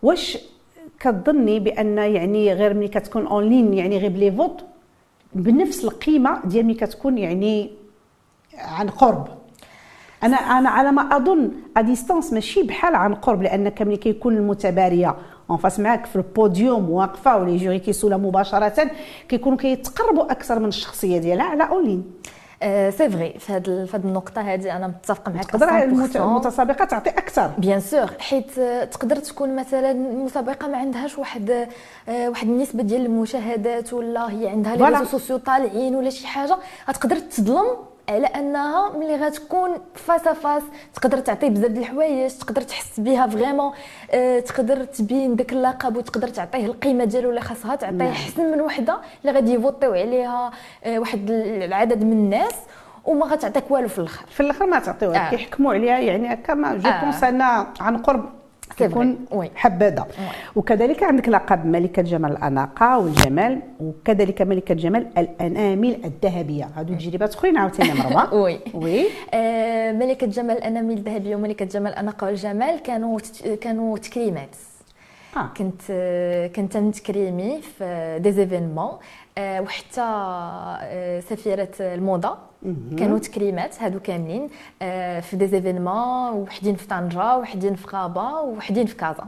واش 0.02 0.38
كتظني 1.00 1.60
بأن 1.60 1.98
يعني 1.98 2.52
غير 2.52 2.74
ملي 2.74 2.88
كتكون 2.88 3.26
en 3.26 3.44
ligne 3.44 3.74
يعني 3.74 3.98
غير 3.98 4.10
ب 4.10 4.15
les 4.15 4.32
votes 4.32 4.64
بنفس 5.34 5.84
القيمة 5.84 6.40
ديال 6.44 6.66
ملي 6.66 6.74
كتكون 6.74 7.18
يعني 7.18 7.70
عن 8.58 8.88
قرب. 8.88 9.28
أنا 10.22 10.36
أنا 10.36 10.68
على 10.68 10.92
ما 10.92 11.16
أظن 11.16 11.50
à 11.76 11.82
distance 11.82 12.32
ماشي 12.32 12.62
بحال 12.62 12.94
عن 12.94 13.14
قرب 13.14 13.42
لأنك 13.42 13.82
ملي 13.82 13.96
كيكون 13.96 14.36
المتبارية 14.36 15.16
en 15.50 15.58
face 15.58 15.80
معاك 15.80 16.06
في 16.06 16.16
البوديوم 16.16 16.90
واقفة 16.90 17.36
و 17.36 17.41
les 17.41 17.56
jurys 17.56 17.78
كيسولا 17.78 18.16
مباشرة 18.16 18.90
كيكونوا 19.28 19.58
كيتقربوا 19.58 20.32
أكثر 20.32 20.58
من 20.58 20.68
الشخصية 20.68 21.18
ديالها 21.18 21.44
على 21.44 21.68
en 21.68 21.78
ligne 21.78 22.04
c'est 22.90 23.10
vrai 23.10 23.38
في 23.38 23.52
هذه 23.52 23.62
في 23.62 23.96
هذه 23.96 24.04
النقطة 24.04 24.40
هذه 24.40 24.76
أنا 24.76 24.86
متفقة 24.86 25.32
معك 25.32 25.44
تقدر 25.44 25.68
المتسابقة 26.24 26.84
تعطي 26.84 27.10
أكثر. 27.10 27.50
bien 27.58 27.80
sûr 27.80 28.10
حيت 28.18 28.60
تقدر 28.90 29.16
تكون 29.16 29.56
مثلا 29.56 29.92
مسابقه 29.92 30.68
ما 30.68 30.78
عندهاش 30.78 31.18
واحد 31.18 31.68
واحد 32.08 32.48
النسبة 32.48 32.82
ديال 32.82 33.06
المشاهدات 33.06 33.92
ولا 33.92 34.30
هي 34.30 34.48
عندها 34.48 34.76
les 34.76 35.06
sociaux 35.06 35.36
طالعين 35.36 35.94
ولا 35.94 36.10
شي 36.10 36.26
حاجة. 36.26 36.56
غتقدر 36.88 37.16
تظلم 37.18 37.64
على 38.08 38.26
أنها 38.26 38.90
ملي 38.98 39.16
غتكون 39.16 39.78
face 39.94 40.28
à 40.28 40.35
face 40.35 40.62
تقدر 40.94 41.18
تعطي 41.18 41.50
بزاف 41.50 41.70
د 41.70 41.78
الحوايج 41.78 42.30
تقدر 42.30 42.62
تحس 42.62 43.00
بها 43.00 43.26
vraiment 43.26 43.72
أه 44.10 44.40
تقدر 44.40 44.84
تبين 44.84 45.36
داك 45.36 45.52
اللقب 45.52 45.96
وتقدر 45.96 46.28
تعطيه 46.28 46.66
القيمة 46.66 47.04
ديالو 47.04 47.30
اللي 47.30 47.40
خاصها 47.40 47.74
تعطيه 47.76 47.96
نعم. 47.96 48.08
احسن 48.08 48.50
من 48.52 48.60
وحدة 48.60 48.98
اللي 49.20 49.32
غادي 49.32 49.52
يـ 49.52 49.59
votiw 49.59 49.92
عليها 49.92 50.50
أه 50.84 50.98
واحد 50.98 51.30
العدد 51.30 52.04
من 52.04 52.12
الناس 52.12 52.54
وما 53.04 53.26
غتعطيك 53.26 53.70
والو 53.70 53.88
في 53.88 53.98
الآخر 53.98 54.26
في 54.26 54.40
الآخر 54.40 54.66
ما 54.66 54.78
تعطيوها 54.78 55.26
آه. 55.26 55.30
كيحكموا 55.30 55.74
عليها 55.74 55.98
يعني 55.98 56.32
هكا 56.32 56.54
ما 56.54 56.76
جو 56.76 56.88
آه. 56.88 57.28
أنا 57.28 57.66
عن 57.80 57.96
قرب 57.98 58.43
تكون 58.76 59.26
حبذا. 59.54 60.06
وكذلك 60.56 61.02
عندك 61.02 61.28
لقب 61.28 61.66
ملكة 61.66 62.02
جمال 62.02 62.32
الأناقة 62.32 62.98
والجمال 62.98 63.60
وكذلك 63.80 64.42
ملكة 64.42 64.74
جمال 64.74 65.06
الأنامل 65.18 66.00
الذهبية. 66.04 66.68
هادو 66.76 66.94
تجربات 66.94 67.34
أخرين 67.34 67.56
عاوتاني 67.56 67.92
مروة. 67.94 68.34
Oui. 68.42 68.58
Oui. 68.74 69.06
آه 69.34 69.92
ملكة 69.92 70.26
جمال 70.26 70.56
الأنامل 70.56 70.94
الذهبية 70.94 71.36
وملكة 71.36 71.64
جمال 71.64 71.92
الأناقة 71.92 72.24
والجمال 72.26 72.82
كانوا 72.82 73.18
كانوا 73.60 73.98
تكريمات. 73.98 74.56
آه. 75.36 75.50
كنت 75.56 75.82
كنت 76.56 76.76
نتكريمي 76.76 77.60
في 77.62 78.18
des 78.22 78.32
événements 78.32 78.84
آه، 78.84 78.98
وحتى 79.38 80.00
آه، 80.00 81.20
سفيرة 81.20 81.68
الموضة. 81.80 82.36
كانوا 82.98 83.18
تكريمات 83.18 83.82
هادو 83.82 84.00
كاملين 84.00 84.48
آه، 84.82 85.20
في 85.20 85.36
des 85.36 85.46
événements 85.46 86.32
وحدين 86.32 86.74
في 86.76 86.86
طنجه 86.86 87.36
وحدين 87.36 87.74
في 87.74 87.86
غابة 87.96 88.40
وحدين 88.40 88.86
في 88.86 88.94
كازا. 88.96 89.26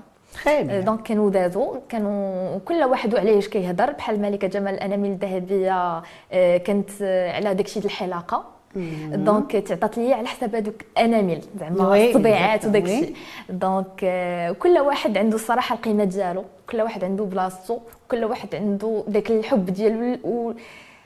donc 0.81 1.03
كانوا 1.03 1.31
دازو 1.31 1.81
كانوا 1.89 2.59
كل 2.59 2.85
واحد 2.85 3.15
وعليه 3.15 3.41
كيهضر. 3.41 3.93
بحال 3.93 4.17
الملكه 4.17 4.49
جمال 4.49 4.75
الانامل 4.75 5.09
الذهبية 5.09 6.03
كانت 6.59 6.91
على 7.35 7.55
داكشي 7.55 7.81
ديال 7.81 7.93
الحلاقة. 7.93 8.56
donc 9.13 9.53
تعطات 9.57 9.99
لي 9.99 10.13
على 10.15 10.27
حساب 10.29 10.55
هذوك 10.55 10.75
انامل 10.99 11.41
زعما 11.61 11.75
الطبيعات 12.11 12.65
وداك 12.67 12.83
الشيء. 12.85 13.17
دونك 13.51 13.95
كل 14.59 14.79
واحد 14.79 15.19
عنده 15.19 15.35
الصراحه 15.35 15.75
القيمة 15.75 16.05
ديالو 16.05 16.45
كل 16.71 16.81
واحد 16.81 17.05
عنده 17.05 17.25
بلاصتو 17.25 17.79
كل 18.11 18.25
واحد 18.25 18.55
عنده 18.55 19.05
داك 19.09 19.31
الحب 19.31 19.67
ديالو 19.67 20.55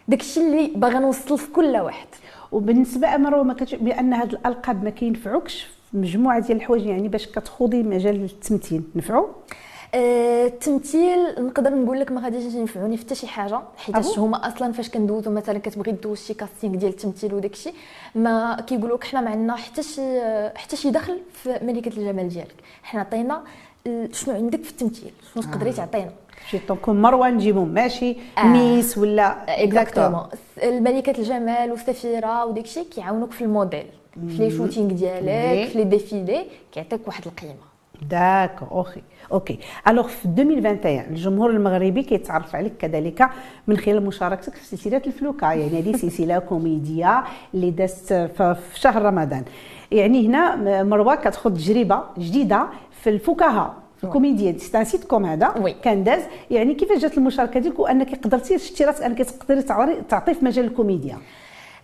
داك 0.08 0.20
الشيء 0.20 0.42
اللي 0.46 0.70
باغي 0.76 0.98
نوصل 0.98 1.38
في 1.38 1.50
كل 1.50 1.76
واحد. 1.76 2.06
وبالنسبة 2.52 3.16
مروه 3.16 3.42
ما 3.42 3.54
كتش 3.54 3.74
بأن 3.74 4.12
هاد 4.12 4.32
الألقاب 4.32 4.84
ما 4.84 4.90
كينفعوكش 4.90 5.62
في 5.90 5.96
مجموعة 5.96 6.38
ديال 6.38 6.56
الحوايج 6.56 6.86
يعني 6.86 7.08
باش 7.08 7.26
كتخوضي 7.26 7.82
مجال 7.82 8.24
التمثيل 8.24 8.82
نفعوا 8.96 9.26
آه، 9.26 9.30
التمثيل 9.94 11.18
نقدر 11.38 11.74
نقول 11.74 12.00
لك 12.00 12.12
ما 12.12 12.20
غاديش 12.20 12.54
ينفعوني 12.54 12.96
في 12.96 13.04
حتى 13.04 13.14
شي 13.14 13.26
حاجة 13.26 13.60
حيت 13.76 14.18
هما 14.18 14.48
أصلا 14.48 14.72
فاش 14.72 14.88
كندوزو 14.88 15.30
مثلا 15.30 15.58
كتبغي 15.58 15.92
دوز 15.92 16.18
شي 16.18 16.34
casting 16.34 16.76
ديال 16.76 16.90
التمثيل 16.90 17.34
وداك 17.34 17.52
الشيء 17.52 17.74
ما 18.14 18.60
كيقولوا 18.66 18.96
لك 18.96 19.04
حنا 19.04 19.20
ما 19.20 19.30
عندنا 19.30 19.56
حتى 19.56 19.82
شي 19.82 20.20
حتى 20.54 20.76
شي 20.76 20.90
دخل 20.90 21.18
في 21.32 21.58
ملكه 21.62 21.88
الجمال 21.88 22.28
ديالك. 22.28 22.54
حنا 22.82 23.00
عطينا 23.00 23.42
شنو 24.12 24.34
عندك 24.34 24.62
في 24.62 24.70
التمثيل؟ 24.70 25.12
شنو 25.34 25.42
تقدري 25.42 25.70
آه. 25.70 25.72
تعطينا؟ 25.72 26.10
شي 26.50 26.58
طونكم 26.58 26.96
مروه 26.96 27.30
نجيبهم 27.30 27.68
ماشي 27.68 28.16
آه. 28.38 28.44
ميس 28.44 28.98
ولا 28.98 29.62
exactement 29.64 30.26
الملكة 30.62 31.18
الجمال 31.18 31.70
والسفيره 31.70 32.44
وداك 32.44 32.64
الشيء 32.64 32.84
كيعاونوك 32.84 33.30
في 33.30 33.44
الموديل 33.44 33.86
في 34.14 34.36
les 34.38 34.50
shootings 34.50 34.92
ديالك 34.92 35.68
في 35.68 35.78
les 35.78 35.84
défilés 35.84 36.46
كيعطيك 36.72 37.06
واحد 37.06 37.26
القيمة. 37.26 37.69
D'accord 38.08 38.64
OK 38.64 39.02
OK 39.32 39.58
alors 39.88 40.08
في 40.08 40.24
2021 40.24 40.98
الجمهور 41.10 41.50
المغربي 41.50 42.02
كيتعرف 42.02 42.56
عليك 42.56 42.76
كذلك 42.76 43.28
من 43.66 43.76
خلال 43.76 44.06
مشاركتك 44.06 44.54
في 44.54 44.64
سلسلة 44.64 45.02
الفلوكة. 45.06 45.52
يعني 45.52 45.78
هذه 45.78 45.96
سلسلة 45.96 46.38
كوميدية 46.50 47.24
اللي 47.54 47.70
دازت 47.70 48.12
في 48.12 48.56
شهر 48.74 49.02
رمضان. 49.02 49.44
يعني 49.92 50.26
هنا 50.26 50.82
مروة 50.82 51.14
كتخوض 51.14 51.56
تجربة 51.56 52.02
جديدة 52.18 52.66
في 53.02 53.10
الفكاهة 53.10 53.74
في 53.98 54.04
الكوميديا 54.04 54.58
c'est 54.58 54.84
sitcom 54.84 55.26
هذا؟ 55.26 55.54
Oui. 55.58 55.72
كان 55.72 56.04
داز. 56.04 56.22
يعني 56.50 56.74
كيفاش 56.74 56.98
جات 56.98 57.18
المشاركة 57.18 57.60
ديالك 57.60 57.78
وأنك 57.78 58.24
قدرتي 58.24 58.58
شتي 58.58 58.84
راسك 58.84 59.02
أنك 59.02 59.18
تقدري 59.22 59.62
تعطي 60.08 60.34
في 60.34 60.44
مجال 60.44 60.64
الكوميديا؟ 60.64 61.18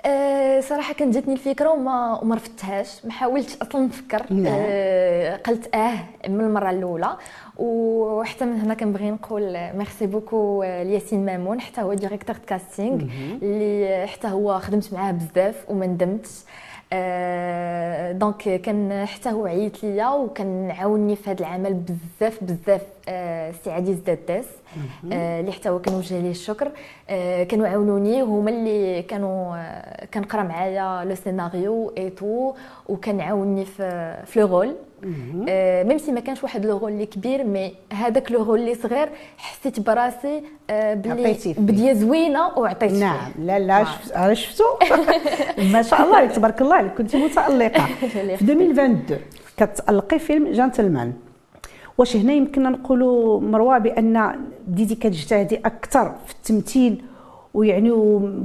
أه 0.07 0.61
صراحة 0.61 0.95
كانت 0.95 1.15
جاتني 1.15 1.33
الفكرة 1.33 1.71
وما 1.71 2.21
وما 2.23 2.35
رفضتهاش 2.35 3.05
ما 3.05 3.13
حاولتش 3.13 3.57
أصلا 3.63 3.81
نفكر. 3.87 4.23
نعم. 4.31 4.55
أه 4.59 5.37
قلت 5.37 5.75
آه 5.75 5.99
من 6.29 6.41
المرة 6.41 6.71
الأولى. 6.71 7.17
وحتى 7.57 8.45
من 8.45 8.61
هنا 8.61 8.75
كنبغي 8.75 9.11
نقول 9.11 9.59
merci 9.75 10.07
beaucoup 10.07 10.63
لياسين 10.63 11.27
مامون. 11.27 11.61
حتى 11.61 11.81
هو 11.81 11.95
directeur 11.95 12.37
casting 12.47 13.05
اللي 13.43 14.07
حتى 14.07 14.29
هو 14.29 14.59
خدمت 14.59 14.93
معاه 14.93 15.13
بزاف 15.13 15.65
وما 15.69 15.87
ندمتش. 15.87 16.31
آه 16.93 18.13
donc 18.13 18.61
كان 18.61 19.07
حتى 19.07 19.31
هو 19.31 19.47
عيط 19.47 19.85
ليا 19.85 20.09
وكان 20.09 20.71
عاوني 20.71 21.17
في 21.17 21.31
هذا 21.31 21.41
العمل 21.41 21.75
بزاف 21.75 22.45
بزاف 22.45 22.83
آه 23.09 23.53
سي 23.65 23.71
عزيز 23.71 23.97
داداس 23.97 24.45
آه 24.45 24.66
اللي 25.05 25.53
حتى 25.53 25.69
هو 25.69 25.79
كنوجه 25.79 26.21
ليه 26.21 26.31
الشكر. 26.31 26.71
آه 27.11 27.45
كانوا 27.45 27.69
عاونوني 27.69 28.23
هما 28.23 28.51
اللي 28.51 29.03
كانوا 29.03 29.57
آه 29.57 30.07
كنقرأ 30.15 30.43
معايا 30.43 31.05
le 31.05 31.15
scénario 31.15 31.93
et 31.99 32.11
tout 32.11 32.55
وكان 32.89 33.21
عاوني 33.21 33.65
في 33.65 34.17
في 34.27 34.41
le 34.41 34.47
rôle. 34.47 34.75
آه 35.49 35.83
même 35.83 35.99
si 35.99 36.13
ما 36.13 36.21
كانش 36.21 36.43
واحد 36.43 36.67
le 36.67 36.79
rôle 36.79 36.93
اللي 36.93 37.07
كبير 37.07 37.45
mais 37.45 37.75
هذاك 37.93 38.33
le 38.33 38.43
rôle 38.43 38.59
اللي 38.61 38.75
صغير 38.75 39.09
حسيت 39.39 39.81
براسي 39.81 40.43
آه 40.71 40.95
بلي 40.95 41.37
بداية 41.59 41.93
زوينة 41.93 42.59
وعطيت 42.59 42.93
نعم. 42.93 43.31
لا 43.39 43.59
لا 43.59 43.85
شفت 43.85 44.33
شفتوا 44.33 44.67
ما 45.73 45.83
شاء 45.83 46.03
الله 46.03 46.27
تبارك 46.27 46.61
الله 46.63 46.89
كنت 46.89 47.17
متألقة. 47.17 47.85
في 48.13 48.21
2022 48.21 49.05
كتالقي 49.57 50.19
فيلم 50.19 50.53
جنتلمان 50.53 51.13
واش 51.99 52.17
هنا 52.17 52.33
يمكن 52.33 52.63
نقولوا 52.63 53.41
مروة 53.41 53.79
بأن 53.79 54.45
بديتي 54.67 54.95
كتجتهدي 54.95 55.57
أكثر 55.57 56.15
في 56.27 56.33
التمثيل 56.35 57.05
ويعني 57.55 57.91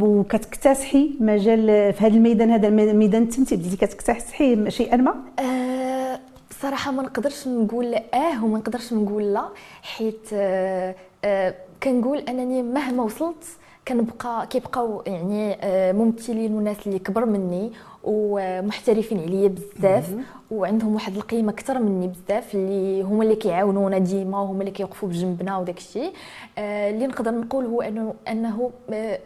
وكتكتسحي 0.02 1.12
مجال 1.20 1.94
في 1.94 2.06
هذا 2.06 2.14
الميدان 2.16 2.52
هذا 2.52 2.70
ميدان 2.70 3.24
التمثيل. 3.24 3.58
بديتي 3.58 3.78
كتكتسحي 3.86 4.72
شيئا 4.72 4.96
ما؟ 4.98 5.16
أه 5.40 6.20
صراحة 6.62 6.92
ما 6.92 7.04
نقدرش 7.04 7.48
نقول 7.48 7.94
آه 7.96 8.46
وما 8.46 8.58
نقدرش 8.58 8.94
نقول 8.94 9.34
لا 9.34 9.46
حيت 9.82 10.30
أه 10.34 10.96
أه 11.26 11.56
كنقول 11.84 12.18
أنني 12.18 12.64
مهما 12.64 13.04
وصلت 13.04 13.44
كنبقى 13.88 14.48
كيبقاو 14.48 15.04
يعني 15.08 15.58
آه، 15.62 15.92
ممثلين 15.92 16.54
وناس 16.54 16.88
اللي 16.88 17.00
كبر 17.00 17.26
مني 17.26 17.72
ومحترفين 18.04 19.20
عليا 19.20 19.48
بزاف 19.48 20.16
وعندهم 20.52 20.94
واحد 20.94 21.16
القيمة 21.16 21.52
أكثر 21.52 21.80
مني 21.80 22.08
بزاف 22.08 22.56
اللي 22.56 23.02
هما 23.02 23.24
اللي 23.24 23.36
كيعاونونا 23.36 23.98
ديما 23.98 24.40
وهما 24.42 24.60
اللي 24.60 24.72
كيوقفوا 24.72 25.10
بجنبنا 25.10 25.58
وداك 25.58 25.78
الشيء. 25.78 26.14
آه، 26.58 26.90
اللي 26.90 27.08
نقدر 27.08 27.32
نقول 27.32 27.66
هو 27.66 27.82
انه 27.82 28.14
أنه 28.28 28.72
آه، 28.94 29.20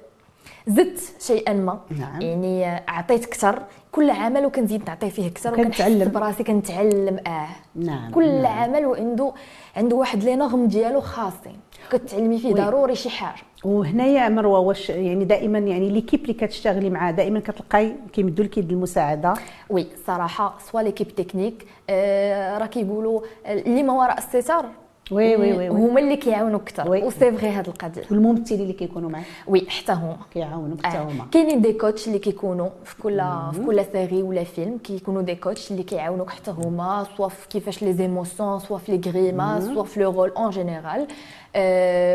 زدت 0.68 1.14
شيئا 1.20 1.54
ما. 1.54 1.80
نعم. 2.00 2.22
يعني 2.22 2.66
عطيت 2.88 3.26
أكثر. 3.26 3.62
كل 3.92 4.10
عمل 4.10 4.46
وكنزيد 4.46 4.84
نعطي 4.88 5.10
فيه 5.10 5.28
أكثر 5.28 5.54
وكنتعلم. 5.54 6.12
براسي 6.12 6.44
كنتعلم 6.44 7.20
آه. 7.28 7.48
نعم 7.76 8.12
كل 8.12 8.42
نعم. 8.42 8.64
عمل 8.64 8.86
وعنده 8.86 9.34
عنده 9.76 9.96
واحد 9.96 10.24
les 10.24 10.36
normes 10.36 10.68
ديالو 10.68 11.02
خاصين 11.02 11.60
كتعلمي 11.92 12.40
فيه. 12.40 12.54
ضروري 12.54 12.96
شي 12.96 13.10
حاجة. 13.10 13.42
وهنايا 13.66 14.30
مروة 14.30 14.60
واش 14.60 14.90
يعني 14.90 15.26
دائما 15.26 15.60
يعني 15.60 15.90
l'équipe 15.90 16.22
اللي 16.22 16.34
كتشتغلي 16.34 16.90
معاه 16.90 17.12
دائما 17.12 17.40
كتلقاي 17.40 17.96
كيمدوا 18.14 18.46
لك 18.46 18.58
يد 18.58 18.72
المساعدة؟ 18.72 19.34
Oui 19.70 19.88
صراحة 20.08 20.58
soit 20.72 20.82
l'équipe 20.82 21.08
technique 21.08 21.66
آه 21.90 22.58
راه 22.58 22.66
كيقولوا 22.66 23.22
اللي 23.48 23.84
ما 23.84 23.94
وراء 23.94 24.18
الستار 24.18 24.66
oui 25.12 25.36
oui 25.36 25.54
oui. 25.54 25.68
هما 25.68 26.00
اللي 26.00 26.16
كيعاونوا 26.16 26.60
أكثر 26.60 26.90
oui. 26.90 27.04
و 27.04 27.09
c'est 27.09 27.32
vrai 27.32 27.50
هاد 27.50 27.68
القضية 27.68 28.02
والممثلين 28.12 28.62
اللي 28.62 28.74
كيكونوا 28.74 29.10
معاه 29.10 29.24
oui 29.48 29.68
حتى 29.70 29.92
هما 29.92 30.18
كيعاونوك 30.34 30.86
حتى 30.86 30.98
آه. 30.98 31.02
هما 31.04 31.26
كاينين 31.32 31.62
des 31.62 31.74
coachs 31.74 32.08
اللي 32.08 32.20
كيكونوا 32.20 32.70
في 32.84 33.02
كل 33.02 33.22
في 33.54 33.60
كل 33.66 33.86
série 33.92 34.24
ولا 34.24 34.44
فيلم 34.44 34.78
كيكونوا 34.78 35.22
des 35.22 35.36
coachs 35.36 35.72
اللي 35.72 35.84
كيعاونوك 35.84 36.30
حتى 36.30 36.52
هما 36.52 37.06
soit 37.18 37.28
في 37.28 37.48
كيفاش 37.48 37.84
les 37.84 37.94
émotions 37.94 38.60
soit 38.60 38.78
في 38.78 38.98
les 38.98 39.12
grimaces 39.12 39.60
soit 39.60 39.84
في 39.84 40.00
le 40.00 40.12
rôle 40.12 40.30
en 40.30 40.50
général 40.50 41.08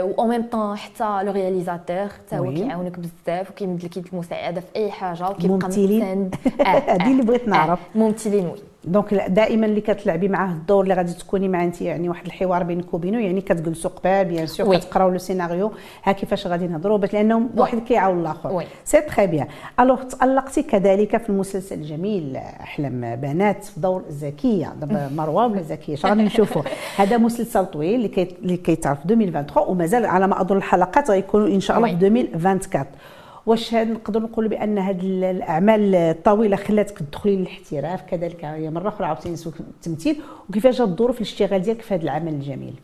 و 0.02 0.14
en 0.18 0.28
même 0.28 0.42
temps 0.42 0.76
حتى 0.76 1.22
le 1.22 1.32
réalisateur 1.32 2.08
حتى 2.08 2.38
هو. 2.38 2.52
كيعاونك 2.54 2.98
بزاف 2.98 3.50
وكيمد 3.50 3.84
لك 3.84 4.12
المساعده 4.12 4.60
في 4.60 4.66
أي 4.76 4.90
حاجة 4.90 5.28
وكيبقى 5.30 5.48
ممثلين. 5.58 6.00
مساند 6.00 6.34
هذه 6.66 7.10
اللي 7.12 7.22
بغيت 7.22 7.48
نعرف. 7.48 7.78
ممثلين 7.94 8.46
oui 8.46 8.69
donc 8.84 9.14
دائما 9.14 9.66
اللي 9.66 9.80
كتلعبي 9.80 10.28
معاه 10.28 10.52
الدور 10.52 10.82
اللي 10.82 10.94
غادي 10.94 11.12
تكوني 11.12 11.48
معاه 11.48 11.64
انت 11.64 11.82
يعني 11.82 12.08
واحد 12.08 12.26
الحوار 12.26 12.62
بينك 12.62 12.94
وبينه 12.94 13.20
يعني 13.20 13.40
كتجلسوا 13.40 13.90
قبال 13.90 14.24
bien 14.24 14.46
sûr. 14.46 14.76
كتقراو 14.76 15.08
le 15.10 15.18
scénario 15.18 15.72
ها 16.04 16.12
كيفاش 16.12 16.46
غادي 16.46 16.66
نهضروا 16.66 16.98
باش 16.98 17.12
لأنه 17.12 17.48
واحد 17.56 17.78
كيعاون 17.78 18.20
الآخر. 18.20 18.50
C'est 18.84 19.00
très 19.00 19.26
bien 19.26 19.46
alors 19.80 20.02
تألقتي 20.02 20.62
كذلك 20.62 21.16
في 21.16 21.28
المسلسل 21.30 21.74
الجميل 21.76 22.36
أحلام 22.36 23.16
بنات 23.16 23.64
في 23.64 23.80
دور 23.80 24.04
زكية. 24.08 24.72
دابا 24.80 25.08
مروة 25.16 25.46
ولا 25.46 25.62
زكية؟ 25.62 25.94
اش 25.94 26.06
غادي 26.06 26.22
نشوفوا 26.22 26.62
هذا 26.96 27.16
مسلسل 27.16 27.66
طويل 27.66 27.94
اللي 27.94 28.08
كي 28.08 28.28
اللي 28.42 28.56
كيتعرض 28.56 28.96
في 28.96 29.04
2023 29.04 29.68
ومازال 29.68 30.06
على 30.06 30.26
ما 30.26 30.40
أظن 30.40 30.56
الحلقات 30.56 31.10
غيكونوا 31.10 31.48
إن 31.48 31.60
شاء 31.60 31.76
الله. 31.76 31.88
في 31.88 32.06
2024. 32.06 32.86
واش 33.46 33.74
نقدر 33.74 34.20
نقولوا 34.22 34.50
بأن 34.50 34.78
ال- 34.78 35.24
الأعمال 35.24 35.94
الطويلة 35.94 36.56
خلاتك 36.56 36.98
تدخلي 36.98 37.36
للاحتراف. 37.36 38.02
كذلك 38.02 38.44
هي 38.44 38.70
مرة 38.70 38.88
أخرى 38.88 39.06
عاوتاني 39.06 39.36
التمثيل 39.60 40.16
وكيفاش 40.48 40.80
الظروف 40.80 41.16
الاشتغال 41.16 41.62
ديالك 41.62 41.82
في 41.82 41.94
هذا 41.94 42.02
العمل 42.02 42.32
الجميل. 42.34 42.74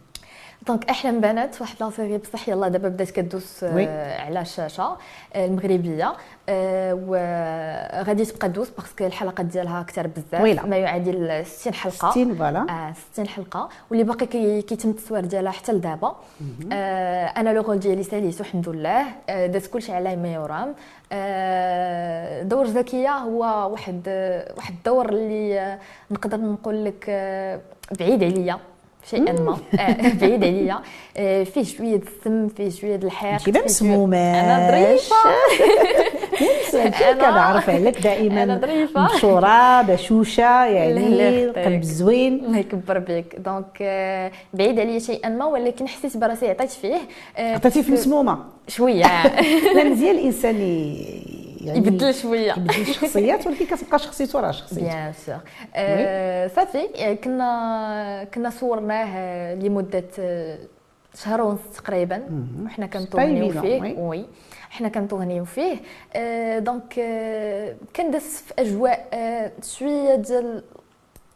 donc 0.67 0.91
احلام 0.91 1.21
بنات 1.21 1.61
واحد 1.61 1.77
la 1.81 1.91
série 1.91 2.19
بصح 2.19 2.49
يلا 2.49 2.69
دابا 2.69 2.89
بدات 2.89 3.11
كدوز 3.11 3.61
آه،. 3.63 4.21
على 4.21 4.41
الشاشه 4.41 4.97
آه، 5.35 5.47
المغربية 5.47 6.13
آه، 6.49 6.95
وغادي 6.95 8.25
تبقى 8.25 8.49
دوز 8.49 8.69
parce 8.71 8.93
que 8.93 9.07
الحلقات 9.07 9.47
ديالها 9.47 9.83
كثر 9.83 10.07
بزاف. 10.07 10.65
ما 10.67 10.77
يعادل 10.77 11.47
60 11.47 11.75
حلقة. 11.75 12.11
60 12.11 12.35
voilà. 12.35 12.67
آه 12.71 12.93
60 13.13 13.29
حلقة. 13.29 13.69
واللي 13.91 14.05
باقي 14.05 14.27
كي- 14.27 14.63
كيتم 14.63 14.89
التصوير 14.91 15.25
ديالها 15.25 15.53
حتى 15.53 15.73
لدابا. 15.73 16.17
آه 16.73 17.27
أنا 17.27 17.51
le 17.51 17.63
rôle 17.63 17.79
ديالي 17.79 18.03
ساليت 18.03 18.41
والحمد 18.41 18.69
لله. 18.69 19.05
آه 19.31 19.47
داز 19.47 19.67
كلشي 19.67 19.93
على 19.93 20.17
ما 20.17 20.33
يرام. 20.33 20.75
آه 21.13 22.43
دور 22.43 22.67
زكيه 22.67 23.11
هو 23.11 23.71
واحد 23.73 24.03
واحد 24.57 24.75
الدور 24.75 25.09
اللي 25.09 25.79
نقدر 26.11 26.37
نقول 26.41 26.85
لك 26.85 27.05
بعيد 27.99 28.25
عليا. 28.25 28.59
شيئا 29.11 29.33
ما 29.33 29.59
بعيد 30.21 30.45
عليا 30.45 30.79
فيه 31.45 31.63
شوية 31.65 32.01
السم 32.19 32.49
فيه 32.49 32.71
شوية 32.71 32.97
الحيق 32.97 33.33
انت 33.33 33.49
ما 33.49 33.53
فيه 33.53 33.61
شوية- 33.61 33.65
مسمومه 33.65 34.17
أنا 34.41 34.71
ظريفه 34.71 35.17
أنا 36.75 37.13
كنعرف 37.15 37.71
عليك 37.71 37.99
دائما 38.01 38.43
أنا 38.43 38.59
ظريفة. 38.59 39.05
مشهوره 39.05 39.83
بشوشه 39.83 40.65
يعني. 40.65 41.47
قلب 41.47 41.83
زوين 41.83 42.45
الله 42.45 42.59
يكبر 42.59 42.99
بك 42.99 43.37
donc 43.39 43.83
بعيد 44.55 44.81
عليا 44.81 44.99
شيئا 44.99 45.29
ما 45.29 45.45
ولكن 45.45 45.89
حسيت 45.89 46.17
براسي 46.17 46.49
عطيت 46.51 46.71
فيه 46.71 46.99
عطيتي 47.39 47.83
في 47.83 47.91
parce 47.91 47.92
que- 47.92 47.93
مسمومه 47.93 48.39
شوية 48.69 49.27
لا 49.75 49.85
مزيان 49.85 50.15
الانسان 50.19 50.57
يعني 51.67 51.79
يبدل 51.79 52.15
شوية. 52.15 52.53
يبدل 52.53 52.81
الشخصيات 52.81 53.47
ولكن 53.47 53.67
كتبقى 53.67 53.99
شخصيته 53.99 54.41
راه 54.41 54.51
شخصيته 54.51 54.83
bien 54.83 55.13
sûr 55.13 55.39
صافي 56.49 57.17
كنا 57.25 58.27
كنا 58.35 58.51
صورناه 58.51 59.55
لمدة 59.55 60.05
آه، 60.19 60.59
شهر 61.15 61.41
ونص 61.43 61.61
تقريبا 61.77 62.23
وحنا 62.65 62.87
كنتوهنيو 62.87 63.53
طيبين، 63.53 63.63
فيه. 63.63 63.81
oui. 63.81 63.95
oui 63.99 64.27
حنا 64.71 64.89
كنتوهنيو 64.89 65.45
فيه. 65.45 65.77
آه، 66.15 66.59
donc 66.59 66.99
آه، 66.99 67.77
كندس 67.97 68.43
في 68.43 68.55
أجواء 68.59 69.09
آه، 69.13 69.53
شوية 69.63 70.15
ديال 70.15 70.63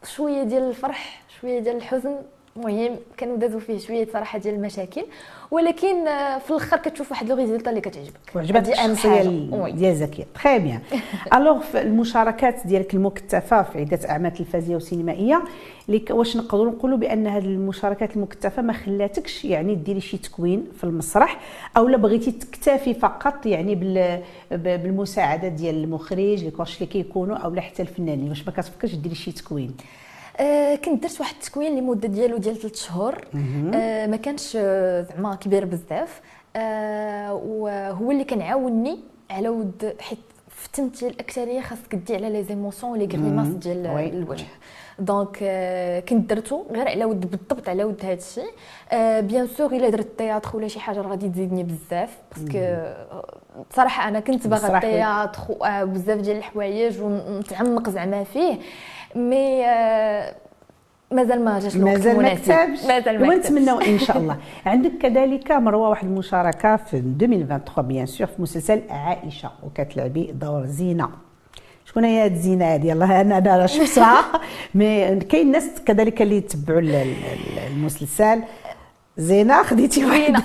شوية 0.05 0.43
ديال 0.43 0.63
الفرح 0.63 1.23
شوية 1.41 1.59
ديال 1.59 1.77
الحزن. 1.77 2.17
المهم 2.57 2.97
كانوا 3.17 3.37
دازوا 3.37 3.61
فيه 3.61 3.79
شوية 3.79 4.09
صراحة 4.13 4.39
ديال 4.39 4.55
المشاكل. 4.55 5.05
ولكن 5.51 6.09
آه، 6.09 6.39
في 6.39 6.51
الآخر 6.51 6.77
كتشوف 6.77 7.11
واحد 7.11 7.29
لو 7.29 7.37
ريزولتا 7.37 7.71
اللي 7.71 7.81
كتعجبك. 7.81 8.37
أهم 8.85 8.91
الشخصية. 8.93 9.71
ديال 9.71 9.97
زكيه 9.97 10.25
تخي 10.35 10.59
بيان. 10.59 10.81
الوغ 11.35 11.61
في 11.61 11.81
المشاركات 11.81 12.67
ديالك 12.67 12.95
المكتفه 12.95 13.63
في 13.63 13.79
عدة 13.79 14.11
أعمال 14.11 14.33
تلفزيونية 14.33 14.77
وسينمائية 14.77 15.43
واش 16.11 16.37
نقدروا 16.37 16.71
نقولوا 16.71 16.99
بأن 16.99 17.27
هذه 17.27 17.45
المشاركات 17.45 18.17
المكتفه 18.17 18.63
ما 18.63 18.73
خلاتكش 18.73 19.45
يعني 19.45 19.75
ديري 19.75 20.01
شي 20.01 20.17
تكوين 20.17 20.67
في 20.77 20.85
المسرح 20.85 21.41
أو 21.77 21.89
لا 21.89 21.97
بغيتي 21.97 22.31
تكتفي 22.31 22.95
فقط 22.95 23.47
يعني 23.47 23.75
بالمساعدة 24.51 25.49
ديال 25.49 25.75
المخرج 25.85 26.45
لي 26.45 26.51
كورش 26.51 26.75
اللي 26.75 26.87
كيكونوا 26.87 27.37
أو 27.37 27.51
لا 27.51 27.61
حتى 27.61 27.83
الفنانين؟ 27.83 28.29
واش 28.29 28.47
ما 28.47 28.53
كتفكرش 28.53 28.95
ديري 28.95 29.15
شي 29.15 29.33
تكوين؟ 29.33 29.75
آه، 30.41 30.75
كنت 30.75 31.03
درت 31.03 31.21
واحد 31.21 31.35
التكوين 31.35 31.79
لمدة 31.79 32.09
ديالو 32.09 32.37
ديال 32.37 32.57
3 32.61 32.77
شهور. 32.77 33.15
آه، 33.75 34.07
ما 34.07 34.17
كانش 34.17 34.57
آه، 34.61 35.03
زعما 35.03 35.35
كبير 35.35 35.65
بزاف. 35.65 36.21
آه، 36.57 37.35
وهو 37.35 38.11
اللي 38.11 38.25
كان 38.25 38.43
عاوني 38.43 38.99
على 39.31 39.49
ود 39.49 39.95
حيت 40.01 40.19
في 40.49 40.67
التمثيل 40.67 41.09
الأكثرية 41.11 41.61
خاصك 41.61 41.95
دي 41.95 42.15
على 42.17 42.31
les 42.31 42.43
émotions 42.43 42.93
و 42.93 42.96
les 42.96 43.05
grimaces 43.07 43.47
ديال. 43.49 43.87
الوجه. 43.87 44.45
donc 44.99 45.37
كنت 46.09 46.31
درتو 46.31 46.63
غير 46.71 46.89
على 46.89 47.05
ود 47.05 47.31
بالضبط 47.31 47.69
على 47.69 47.85
ود 47.85 48.05
هذا 48.05 48.13
الشيء 48.15 48.51
bien 49.27 49.47
sûr 49.47 49.73
إلا 49.73 49.89
درت 49.89 50.19
théâtre 50.19 50.57
ولا 50.57 50.69
شي 50.69 50.81
حاجة 50.81 51.01
راه 51.01 51.09
غادي 51.09 51.29
تزيدني 51.29 51.63
بزاف. 51.63 52.19
parce 52.37 52.62
que 52.62 52.77
بصراحه 53.71 54.09
أنا 54.09 54.21
كنت 54.21 54.47
باغا 54.47 54.61
المسرح 54.69 54.85
oui. 54.85 54.91
ال 54.91 55.00
théâtre 55.00 55.67
آه، 55.67 55.85
بزاف 55.85 56.19
ديال 56.21 56.37
الحوايج 56.37 57.01
ونتعمق 57.01 57.89
زعما 57.91 58.25
فيه. 58.25 58.59
mais 59.17 59.67
آه، 59.67 60.35
مازال 61.11 61.45
ما 61.45 61.59
جاش 61.59 61.77
الوقت 61.77 61.93
مازال 61.97 62.17
ما. 62.23 62.35
كتبش؟ 62.35 62.85
مازال 62.85 63.21
ما. 63.21 63.29
ونتمنوا 63.29 63.87
إن 63.89 63.99
شاء 63.99 64.19
الله. 64.19 64.37
عندك 64.67 64.93
كذلك 65.03 65.53
مروة 65.53 65.89
واحد 65.89 66.07
المشاركة 66.07 66.77
في 66.77 66.97
2023 66.97 67.89
bien 67.89 68.07
sûr 68.07 68.27
في 68.27 68.43
مسلسل 68.43 68.83
عائشة 68.91 69.51
وكتلعبي 69.63 70.33
دور 70.33 70.67
زينة. 70.67 71.09
شكون 71.85 72.05
هي 72.05 72.25
هاد 72.25 72.35
زينة 72.35 72.65
هذه 72.75 72.87
يلاه 72.87 73.21
أنا 73.21 73.39
أنا 73.39 73.67
شفتها 73.67 74.25
mais 74.75 75.17
كاين 75.17 75.51
ناس 75.51 75.71
كذلك 75.87 76.23
اللي 76.23 76.37
يتبعوا 76.37 76.81
ال- 76.81 76.95
ال- 76.95 77.59
المسلسل. 77.71 78.43
زينة 79.17 79.63
خديتي 79.63 80.05
واحد. 80.05 80.35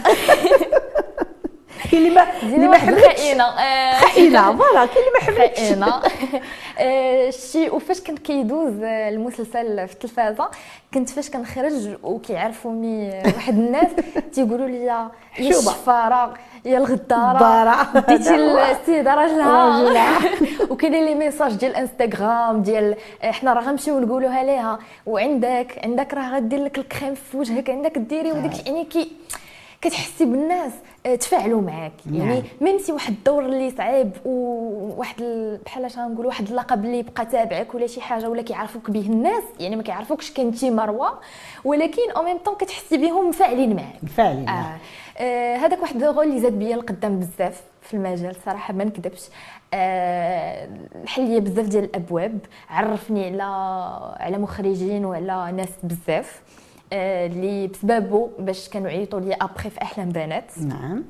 كاين 1.91 2.03
اللي 2.07 2.15
ما 2.15 2.25
اللي 2.43 2.57
ما 2.57 2.69
واحد 2.69 2.87
حبتش 2.95 3.03
خائنة. 3.19 3.43
آه، 3.43 3.99
خائنة 3.99 4.51
voilà 4.57 4.85
كاين 4.85 4.97
اللي 4.97 5.11
ما 5.13 5.25
حبتش 5.43 5.59
خائنة. 5.59 6.01
آه، 6.79 7.29
شي 7.29 7.69
وفاش 7.69 8.01
كان 8.01 8.17
كيدوز 8.17 8.83
آه، 8.83 9.09
المسلسل 9.09 9.87
في 9.87 9.93
التلفازة 9.93 10.49
كنت 10.93 11.09
فاش 11.09 11.29
كنخرج 11.29 11.95
وكيعرفوني 12.03 13.21
واحد 13.35 13.53
الناس 13.57 13.87
تيقولوا 14.33 14.67
لي 14.67 14.83
يا 14.85 15.11
حشومة. 15.31 15.49
الشفارة 15.49 16.33
يا 16.65 16.77
الغدارة. 16.77 17.37
غدارة. 17.37 17.99
ديتي 18.07 18.35
السيدة 18.71 19.13
راجلها. 19.15 20.19
وكاينين 20.69 21.05
les 21.05 21.15
messages 21.15 21.53
ديال 21.53 21.75
إنستغرام 21.75 22.61
ديال 22.61 22.95
حنا 23.23 23.53
راه 23.53 23.61
غنمشيو 23.61 23.99
نقولوها 23.99 24.43
ليها 24.43 24.79
وعندك 25.05 25.79
عندك 25.83 26.13
راه 26.13 26.35
غدير 26.35 26.63
لك 26.63 26.77
الكريم 26.77 27.15
في 27.15 27.37
وجهك 27.37 27.69
عندك 27.69 27.97
ديري. 27.97 28.31
وداك. 28.31 28.65
يعني 28.67 28.85
كي 28.85 29.11
كتحسي 29.81 30.25
بالناس. 30.25 30.71
تفاعلوا 31.13 31.61
معاك 31.61 31.91
نعم. 32.05 32.15
يعني 32.29 32.43
même 32.61 32.77
si 32.77 32.91
واحد 32.91 33.13
الدور 33.13 33.45
اللي 33.45 33.71
صعيب 33.77 34.11
وواحد 34.25 35.21
ال- 35.21 35.57
بحال 35.65 35.85
اش 35.85 35.97
غنقول 35.97 36.25
واحد 36.25 36.47
اللقب 36.49 36.85
اللي 36.85 37.03
بقى 37.03 37.25
تابعك 37.25 37.75
ولا 37.75 37.87
شي 37.87 38.01
حاجة 38.01 38.29
ولا 38.29 38.41
كيعرفوك 38.41 38.91
به 38.91 38.99
الناس 38.99 39.43
يعني 39.59 39.75
ما 39.75 39.83
كيعرفوكش 39.83 40.31
كنتي 40.33 40.69
مروة 40.69 41.19
ولكن 41.65 42.11
أو 42.17 42.23
ميم 42.23 42.37
طون 42.37 42.55
كتحسي 42.55 42.97
بهم 42.97 43.31
فاعلين 43.31 43.75
معاك 43.75 43.95
فعلا 44.17 44.45
آه. 44.49 44.77
آه 45.23 45.55
هذاك 45.57 45.81
واحد 45.81 46.03
ال 46.03 46.08
rôle 46.08 46.27
اللي 46.27 46.39
زاد 46.39 46.53
بيا 46.59 46.75
القدام 46.75 47.19
بزاف 47.19 47.61
في 47.81 47.93
المجال 47.93 48.35
صراحة 48.45 48.73
ما 48.73 48.83
نكذبش 48.83 49.21
آه 49.73 50.69
حل 51.07 51.29
لي 51.29 51.39
بزاف 51.39 51.65
ديال 51.67 51.83
الأبواب 51.83 52.39
عرفني 52.69 53.25
على 53.25 53.43
على 54.19 54.37
مخرجين 54.37 55.05
وعلى 55.05 55.51
ناس 55.51 55.69
بزاف 55.83 56.41
اللي 56.93 57.67
بسببه 57.67 58.29
باش 58.39 58.69
كانوا 58.69 58.89
يعيطوا 58.89 59.19
لي 59.19 59.33
ابخي 59.33 59.69
في 59.69 59.81
أحلام 59.81 60.09
بنات. 60.09 60.59
نعم. 60.59 61.03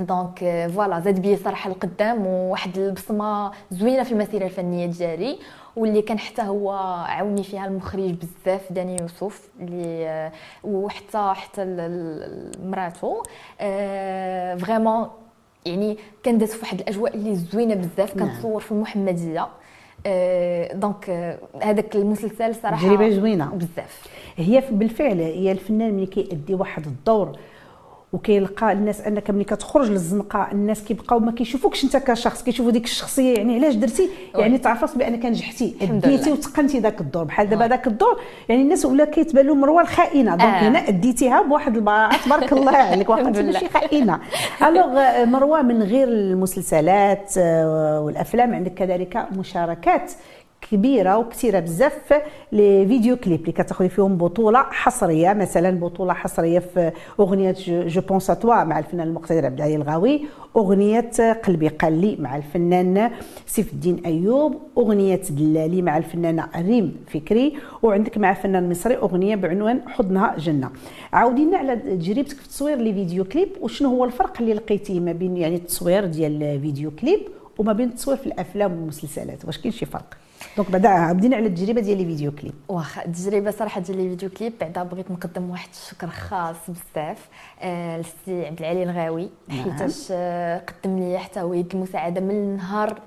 donc 0.00 0.42
آه، 0.44 0.66
voilà 0.66 1.00
زاد 1.00 1.22
بيا 1.22 1.36
صراحة 1.44 1.70
القدام 1.70 2.26
وواحد 2.26 2.78
البصمة 2.78 3.50
زوينة 3.70 4.02
في 4.02 4.12
المسيرة 4.12 4.44
الفنية 4.44 4.86
ديالي 4.86 5.38
واللي 5.76 6.02
كان 6.02 6.18
حتى 6.18 6.42
هو 6.42 6.70
عاوني 7.08 7.42
فيها 7.42 7.66
المخرج 7.66 8.14
بزاف 8.44 8.72
داني 8.72 8.96
يوسف 9.02 9.48
اللي 9.60 10.08
آه، 10.08 10.32
وحتى 10.64 11.32
حتى 11.36 11.62
ال- 11.62 12.70
مراتو. 12.70 13.22
vraiment 14.64 15.08
يعني 15.66 15.98
كان 16.22 16.38
داز 16.38 16.50
في 16.52 16.60
واحد 16.62 16.80
الأجواء 16.80 17.14
اللي 17.14 17.34
زوينة 17.36 17.74
بزاف 17.74 18.16
نعم. 18.16 18.28
كنتصور 18.28 18.60
في 18.60 18.72
المحمدية. 18.72 19.40
آه، 19.40 19.48
donc 20.74 21.10
آه، 21.10 21.38
هذاك 21.62 21.96
المسلسل 21.96 22.54
صراحة 22.54 22.86
تجربة 22.88 23.08
زوينة. 23.10 23.50
بزاف 23.54 24.08
هي 24.36 24.62
بالفعل 24.70 25.20
هي 25.20 25.52
الفنان 25.52 25.94
ملي 25.94 26.06
كيأدي 26.06 26.54
واحد 26.54 26.86
الدور 26.86 27.38
وكيلقى 28.16 28.72
الناس 28.72 29.00
انك 29.00 29.30
ملي 29.30 29.44
كتخرج 29.44 29.90
للزنقه 29.90 30.48
الناس 30.52 30.84
كيبقاو 30.84 31.18
ما 31.18 31.32
كيشوفوكش 31.32 31.84
انت 31.84 31.96
كشخص 31.96 32.42
كيشوفوا 32.42 32.70
ديك 32.72 32.84
الشخصية 32.84 33.34
يعني 33.36 33.54
علاش 33.54 33.74
درتي. 33.74 34.08
يعني 34.34 34.58
تعرف 34.58 34.82
راسك 34.82 34.98
بأنك 34.98 35.24
نجحتي 35.26 35.74
أديتي. 35.82 36.32
وتقنتي 36.32 36.78
ذاك 36.78 37.00
الدور 37.00 37.24
بحال 37.24 37.48
دابا. 37.50 37.68
ذاك 37.68 37.86
الدور 37.86 38.20
يعني 38.48 38.62
الناس 38.62 38.84
ولا 38.84 39.04
كيتبان 39.04 39.46
لهم 39.46 39.60
مروه 39.60 39.82
الخائنه 39.82 40.30
donc 40.30 40.42
آه. 40.42 40.68
هنا 40.68 40.88
أديتيها 40.88 41.42
بواحد 41.42 41.76
البراعه 41.76 42.24
تبارك 42.26 42.52
الله 42.52 42.76
عليك 42.92 43.08
واخا. 43.10 43.22
ماشي 43.30 43.68
خائنة 43.68 44.18
alors 44.68 44.98
آه، 44.98 45.24
مروه 45.24 45.62
من 45.62 45.82
غير 45.82 46.08
المسلسلات 46.08 47.32
آه، 47.38 48.00
والأفلام 48.00 48.54
عندك 48.54 48.74
كذلك 48.74 49.26
مشاركات 49.38 50.12
كبيرة 50.72 51.18
وكثيرة 51.18 51.60
بزاف 51.60 52.22
les 52.52 52.86
vidéo 52.86 53.16
clips 53.16 53.40
اللي 53.40 53.52
كتاخذي 53.52 53.88
فيهم 53.88 54.16
بطولة 54.16 54.62
حصرية 54.62 55.32
مثلا 55.32 55.80
بطولة 55.80 56.12
حصرية 56.12 56.58
في 56.58 56.92
أغنية 57.20 57.54
je 57.66 58.00
pense 58.00 58.26
à 58.26 58.36
toi 58.36 58.64
مع 58.64 58.78
الفنان 58.78 59.08
المقتدر 59.08 59.46
عبد 59.46 59.56
العلي 59.58 59.76
الغاوي 59.76 60.24
أغنية 60.56 61.10
قلبي 61.44 61.68
قال 61.68 62.00
لي 62.00 62.16
مع 62.20 62.36
الفنان 62.36 63.10
سيف 63.46 63.72
الدين 63.72 64.02
أيوب 64.06 64.56
أغنية 64.78 65.20
دلالي 65.30 65.82
مع 65.82 65.96
الفنانه 65.96 66.48
ريم 66.56 66.96
فكري 67.06 67.56
وعندك 67.82 68.18
مع 68.18 68.34
فنان 68.34 68.70
مصري 68.70 68.96
أغنية 68.96 69.36
بعنوان 69.36 69.88
حضنها 69.88 70.36
جنة. 70.38 70.70
عاودينا 71.12 71.58
على 71.58 71.76
تجربتك 71.76 72.36
في 72.36 72.48
تصوير 72.48 72.76
les 72.76 72.92
vidéo 72.94 73.24
clips 73.24 73.48
وشنو 73.60 73.88
هو 73.88 74.04
الفرق 74.04 74.40
اللي 74.40 74.54
لقيتيه 74.54 75.00
ما 75.00 75.12
بين 75.12 75.36
يعني 75.36 75.56
التصوير 75.56 76.04
ديال 76.04 76.60
vidéo 76.60 76.90
clip 76.90 77.20
وما 77.58 77.72
بين 77.72 77.88
التصوير 77.88 78.16
في 78.16 78.26
الأفلام 78.26 78.72
والمسلسلات؟ 78.72 79.44
واش 79.44 79.58
كاين 79.58 79.72
شي 79.72 79.86
فرق؟ 79.86 80.16
donc 80.56 80.70
بعدا 80.70 80.88
عاودينا 80.88 81.36
على 81.36 81.46
التجربة 81.46 81.80
ديال 81.80 81.98
لي 81.98 82.04
فيديو 82.04 82.32
كليب 82.32 82.54
واخا 82.68 83.04
التجربة 83.04 83.50
صراحة 83.50 83.80
ديال 83.80 83.96
les 83.96 84.08
vidéo 84.08 84.30
clips 84.30 84.52
بعدا 84.60 84.82
بغيت 84.82 85.10
نقدم 85.10 85.50
واحد 85.50 85.68
الشكر 85.72 86.06
خاص 86.06 86.56
بزاف 86.68 87.28
آه 87.60 87.96
للسي 87.98 88.46
عبد 88.46 88.60
العلي 88.60 88.82
الغاوي 88.82 89.30
نعم. 89.48 89.62
حيتاش 89.62 90.08
آه 90.10 90.58
قدم 90.58 90.98
لي 90.98 91.18
حتى 91.18 91.40
هو 91.40 91.54
يد 91.54 91.74
المساعدة 91.74 92.20
من 92.20 92.56
نهار 92.56 93.00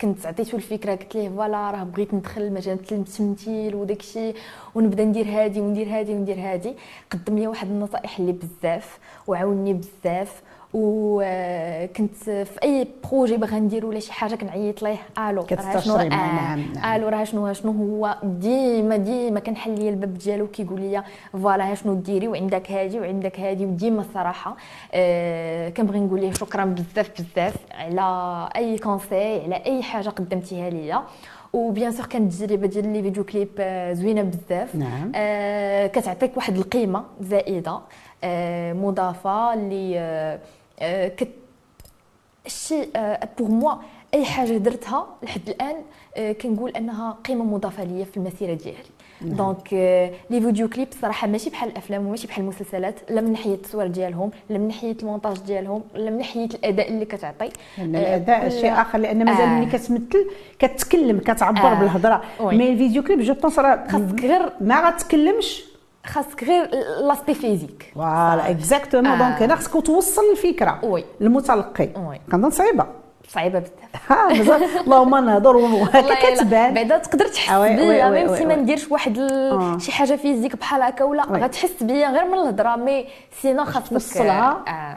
كنت 0.00 0.26
عطيته 0.26 0.56
الفكرة 0.56 0.94
قلت 0.94 1.14
ليه 1.14 1.28
voilà 1.28 1.70
راه 1.70 1.84
بغيت 1.84 2.14
ندخل 2.14 2.52
مجال 2.52 2.78
التمثيل 2.90 3.74
وداك 3.74 4.00
الشيء 4.00 4.34
ونبدا 4.74 5.04
ندير 5.04 5.26
هادي 5.26 5.60
وندير 5.60 5.88
هادي 5.88 6.12
وندير 6.12 6.40
هادي 6.40 6.74
قدم 7.10 7.38
لي 7.38 7.46
واحد 7.46 7.68
النصائح 7.68 8.18
اللي 8.18 8.32
بزاف 8.32 8.98
وعاوني 9.26 9.74
بزاف 9.74 10.42
وكنت 10.74 12.16
في 12.16 12.62
أي 12.62 12.88
projet 13.10 13.36
باغا 13.36 13.58
ندير 13.58 13.86
ولا 13.86 14.00
شي 14.00 14.12
حاجة 14.12 14.34
كنعيط 14.34 14.82
ليه. 14.82 14.98
ألو 15.18 15.46
راه 15.52 15.80
شنو؟ 15.80 15.96
آه، 15.96 16.04
نعم،. 16.08 16.94
ألو 16.94 17.08
راه 17.08 17.24
شنو؟ 17.24 17.52
شنو 17.52 17.72
هو؟ 17.72 18.16
ديما 18.22 18.96
ديما 18.96 19.40
كنحل 19.40 19.78
لي 19.78 19.88
الباب 19.88 20.14
ديالو 20.14 20.46
كيقول 20.46 20.80
لي 20.80 21.02
voilà 21.32 21.70
ها 21.72 21.74
شنو 21.74 21.94
ديري 21.94 22.28
وعندك 22.28 22.70
هادي 22.70 23.00
وعندك 23.00 23.40
هادي. 23.40 23.66
وديما 23.66 24.00
الصراحة 24.00 24.56
آه 24.94 25.68
كنبغي 25.68 26.00
نقول 26.00 26.20
ليه 26.20 26.32
شكرا 26.32 26.64
بزاف 26.64 27.10
بزاف 27.20 27.54
على 27.74 28.48
أي 28.56 28.78
conseil 28.78 29.44
على 29.44 29.54
أي 29.66 29.82
حاجة 29.82 30.08
قدمتيها 30.08 30.70
ليا. 30.70 31.02
و 31.52 31.60
bien 31.60 31.92
sûr 31.92 32.06
كانت 32.06 32.32
التجربة 32.32 32.66
ديال 32.66 32.92
les 32.92 33.02
vidéo 33.02 33.24
clips 33.24 33.48
آه، 33.58 33.92
زوينة 33.92 34.22
بزاف. 34.22 34.74
نعم. 34.74 35.12
آه 35.14 35.86
كتعطيك 35.86 36.36
واحد 36.36 36.56
القيمة 36.56 37.04
زائدة 37.20 37.78
آه 38.24 38.72
مضافة 38.72 39.54
اللي 39.54 39.98
آه 39.98 40.38
كت 41.16 41.28
الشيء 42.46 42.88
pour 43.38 43.48
moi 43.48 43.74
أي 44.14 44.24
حاجة 44.24 44.52
درتها 44.52 45.06
لحد 45.22 45.48
الآن 45.48 45.76
آه، 46.16 46.32
كنقول 46.32 46.70
أنها 46.70 47.16
قيمة 47.24 47.44
مضافة 47.44 47.84
ليا 47.84 48.04
في 48.04 48.16
المسيره 48.16 48.54
ديالي 48.54 48.78
donc 49.20 49.74
آه، 49.74 50.10
les 50.30 50.40
vidéo 50.40 50.68
clips 50.68 50.88
صراحة 51.02 51.26
ماشي 51.26 51.50
بحال 51.50 51.70
الأفلام 51.70 52.06
وماشي 52.06 52.26
بحال 52.26 52.42
المسلسلات 52.42 52.94
لا 53.10 53.20
من 53.20 53.32
ناحية 53.32 53.54
التصوير 53.54 53.86
ديالهم 53.86 54.30
لا 54.50 54.58
من 54.58 54.68
ناحية 54.68 54.96
المونتاج 55.02 55.38
ديالهم 55.38 55.82
لا 55.94 56.10
من 56.10 56.18
ناحية 56.18 56.44
الأداء 56.44 56.88
اللي 56.88 57.04
كتعطي 57.04 57.50
آه، 57.78 57.82
الأداء 57.82 58.48
شيء 58.48 58.72
آخر 58.72 58.98
لأن 58.98 59.24
مازال 59.24 59.42
آه. 59.42 59.58
ملي 59.58 59.66
كتمثل 59.66 60.30
كتكلم 60.58 61.18
كتعبر 61.18 61.72
آه. 61.72 61.80
بالهضرة. 61.80 62.22
mais 62.40 62.72
ال 62.72 62.77
vidéo 62.77 63.02
clip 63.02 63.20
je 63.20 63.34
pense 63.34 63.58
راه 63.58 63.86
خاصك 63.88 64.20
غير 64.20 64.52
ما 64.60 64.88
غتكلمش 64.88 65.69
خاصك 66.10 66.44
غير 66.44 66.70
l'aspect 67.02 67.34
physique 67.34 67.92
voilà 67.94 68.50
exactement. 68.50 69.18
donc 69.18 69.42
هنا 69.42 69.56
خصك 69.56 69.86
توصل 69.86 70.22
الفكرة 70.32 70.78
oui. 70.82 71.04
للمتلقي 71.20 71.88
oui. 71.96 72.20
كنظن 72.32 72.50
صعيبة 72.50 72.86
صعيبة 73.28 73.58
بزاف 73.58 73.72
ها 74.12 74.28
بزاف 74.28 74.80
اللهم 74.80 75.24
نهضر 75.24 75.56
وهكا. 75.56 76.14
كتبان 76.34 76.74
بعدا 76.74 76.98
تقدر 76.98 77.26
تحس 77.26 77.50
آه، 77.50 77.68
بيا 77.76 78.10
même 78.10 78.36
si 78.36 78.44
ما. 78.44 78.56
نديرش 78.56 78.90
واحد 78.90 79.18
آه. 79.18 79.74
ال- 79.74 79.82
شي 79.82 79.92
حاجة 79.92 80.16
physique 80.16 80.56
بحال 80.56 80.82
هكا 80.82 81.04
ولا. 81.04 81.22
غتحس 81.22 81.82
بيا 81.82 82.08
غير 82.10 82.24
من 82.24 82.34
الهضرة 82.34 82.76
mais 82.76 83.06
sinon 83.42 83.64
خاصك 83.64 83.88
توصلها 83.88 84.64
آه، 84.68 84.96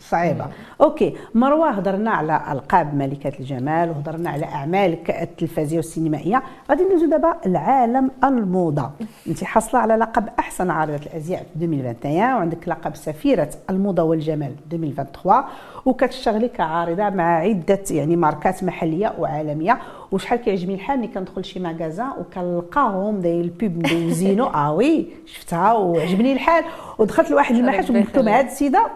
صعيبة. 0.00 0.46
OK 0.80 1.14
مروة 1.34 1.70
هضرنا 1.70 2.10
على 2.10 2.40
ألقاب 2.52 2.94
ملكة 2.94 3.32
الجمال 3.40 3.90
وهضرنا 3.90 4.30
على 4.30 4.44
أعمالك 4.44 5.10
التلفزيونية 5.10 5.76
والسينمائية. 5.76 6.42
غادي 6.70 6.84
ندوزو 6.84 7.06
دابا 7.06 7.36
لعالم 7.46 8.10
الموضة. 8.24 8.90
انت 9.28 9.44
حاصلة 9.44 9.80
على 9.80 9.96
لقب 9.96 10.28
أحسن 10.38 10.70
عارضه 10.70 11.00
الازياء 11.06 11.42
في 11.42 11.64
2021 11.64 12.34
وعندك 12.34 12.68
لقب 12.68 12.96
سفيرة 12.96 13.50
الموضة 13.70 14.02
والجمال 14.02 14.52
2023 14.72 15.44
وكتشتغلي 15.86 16.48
كعارضة 16.48 17.08
مع 17.10 17.36
عدة 17.38 17.82
يعني 17.90 18.16
ماركات 18.16 18.64
محلية 18.64 19.12
وعالمية. 19.18 19.78
وشحال 20.12 20.38
كيعجبني 20.38 20.74
الحال 20.74 20.98
ملي 20.98 21.08
كندخل 21.08 21.44
شي 21.44 21.60
magasin 21.60 22.10
وكنلقاهم 22.20 23.20
داير 23.20 23.40
ال 23.40 23.49
pub 23.49 23.76
مدوزينو 23.76 24.44
آه 24.46 24.72
oui 24.72 25.06
شفتها 25.26 25.72
وعجبني 25.72 26.32
الحال. 26.32 26.64
ودخلت 26.98 27.30
لواحد 27.30 27.54
المحل 27.54 27.84
ربي 27.88 27.98
وقلت 27.98 28.16
لهم 28.16 28.28
يخليك. 28.28 28.34
هاد 28.34 28.44
السيدة. 28.44 28.86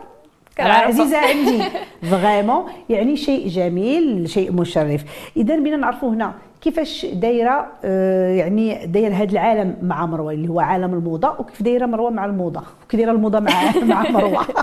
عزيزة 0.59 1.19
عندي. 1.19 1.63
vraiment 2.11 2.65
يعني 2.89 3.17
شيء 3.17 3.49
جميل 3.49 4.29
شيء 4.31 4.53
مشرف. 4.53 5.05
اذا 5.37 5.57
بينا 5.57 5.77
نعرفوا 5.77 6.11
هنا 6.11 6.35
كيفاش 6.61 7.07
دايرة 7.07 7.67
آه، 7.85 8.31
يعني 8.35 8.87
داير 8.87 9.13
هذا 9.15 9.33
العالم 9.33 9.77
مع 9.83 10.07
مروة 10.07 10.33
اللي 10.33 10.49
هو 10.49 10.61
عالم 10.61 10.95
الموضة 10.95 11.29
وكيف 11.39 11.63
دايرة 11.63 11.87
مروة 11.87 12.11
مع 12.11 12.25
الموضة. 12.25 12.63
وكيف 12.85 13.01
دايرة 13.01 13.13
الموضة 13.13 13.41
مع 13.41 13.51
مع 13.83 14.11
مروة. 14.11 14.47